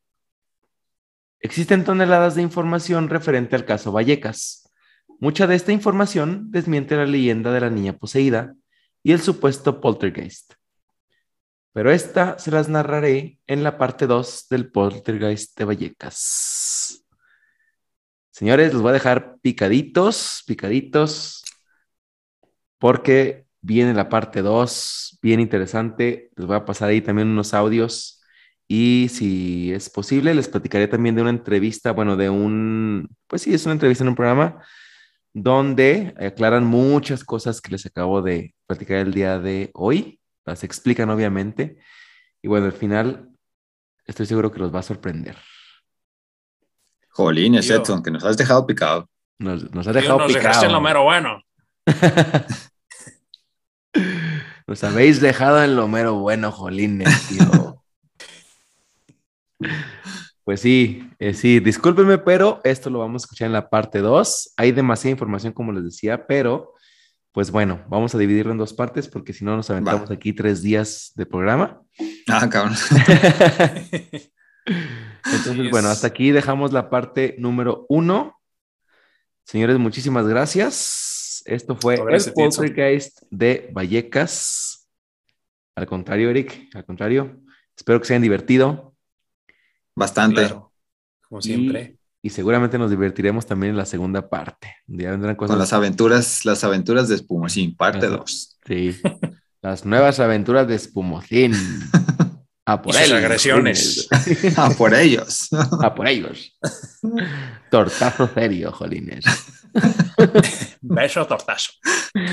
[1.40, 4.70] Existen toneladas de información referente al caso Vallecas.
[5.18, 8.54] Mucha de esta información desmiente la leyenda de la niña poseída
[9.02, 10.54] y el supuesto poltergeist.
[11.72, 16.65] Pero esta se las narraré en la parte 2 del poltergeist de Vallecas.
[18.36, 21.42] Señores, los voy a dejar picaditos, picaditos,
[22.78, 26.30] porque viene la parte 2, bien interesante.
[26.36, 28.20] Les voy a pasar ahí también unos audios
[28.68, 33.54] y si es posible, les platicaré también de una entrevista, bueno, de un, pues sí,
[33.54, 34.62] es una entrevista en un programa
[35.32, 40.20] donde aclaran muchas cosas que les acabo de platicar el día de hoy.
[40.44, 41.78] Las explican, obviamente.
[42.42, 43.30] Y bueno, al final
[44.04, 45.36] estoy seguro que los va a sorprender.
[47.16, 47.76] Jolines, Tío.
[47.76, 49.08] Edson, que nos has dejado picado.
[49.38, 50.82] Nos, nos ha Tío, dejado nos dejaste en lo picado.
[50.82, 51.42] mero bueno.
[54.66, 57.82] Nos habéis dejado en lo mero bueno, jolines, tío.
[60.44, 64.54] Pues sí, eh, sí, discúlpenme, pero esto lo vamos a escuchar en la parte 2.
[64.56, 66.72] Hay demasiada información, como les decía, pero
[67.32, 70.14] pues bueno, vamos a dividirlo en dos partes porque si no nos aventamos Va.
[70.14, 71.80] aquí tres días de programa.
[72.28, 72.74] Ah, cabrón.
[74.66, 78.40] Entonces, bueno, hasta aquí dejamos la parte número uno.
[79.44, 81.42] Señores, muchísimas gracias.
[81.46, 82.32] Esto fue el.
[82.34, 84.88] Poltergeist de Vallecas.
[85.76, 87.40] Al contrario, Eric, al contrario.
[87.76, 88.96] Espero que se hayan divertido
[89.96, 90.42] Bastante.
[90.42, 90.72] Claro,
[91.26, 91.96] como siempre.
[92.20, 94.74] y seguramente nos divertiremos también en la segunda parte.
[94.86, 95.52] Ya vendrán cosas.
[95.52, 98.16] Con las aventuras, las aventuras de Espumosín, parte Ajá.
[98.18, 98.58] 2.
[98.66, 99.00] Sí.
[99.62, 101.52] Las nuevas aventuras de Espumocín.
[102.68, 104.08] A por Y sus ellos, agresiones.
[104.12, 104.58] jolines.
[104.58, 105.48] Ah, por ellos.
[105.82, 106.58] A por ellos.
[107.70, 109.24] Tortazo serio, jolines.
[110.80, 111.72] Beso, tortazo.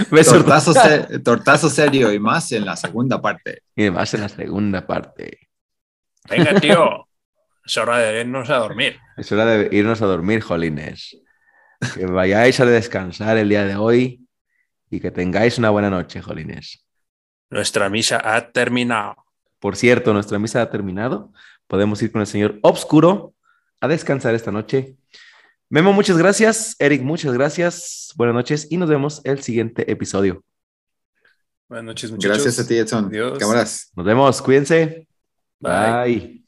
[0.10, 3.62] Beso Tortazo, se- tortazo serio y más en la segunda parte.
[3.76, 5.50] Y además en la segunda parte.
[6.30, 7.08] Venga, tío.
[7.66, 8.98] Es hora de irnos a dormir.
[9.18, 11.18] Es hora de irnos a dormir, jolines.
[11.94, 14.26] Que vayáis a descansar el día de hoy
[14.90, 16.86] y que tengáis una buena noche, jolines.
[17.50, 19.16] Nuestra misa ha terminado.
[19.64, 21.32] Por cierto, nuestra misa ha terminado.
[21.68, 23.34] Podemos ir con el señor Obscuro
[23.80, 24.98] a descansar esta noche.
[25.70, 26.76] Memo, muchas gracias.
[26.80, 28.12] Eric, muchas gracias.
[28.18, 30.44] Buenas noches y nos vemos el siguiente episodio.
[31.70, 32.44] Buenas noches, muchachos.
[32.44, 33.06] Gracias a ti, Edson.
[33.06, 33.40] Adiós.
[33.40, 33.90] Cámaras.
[33.96, 34.42] Nos vemos.
[34.42, 35.08] Cuídense.
[35.62, 36.04] Bye.
[36.04, 36.43] Bye.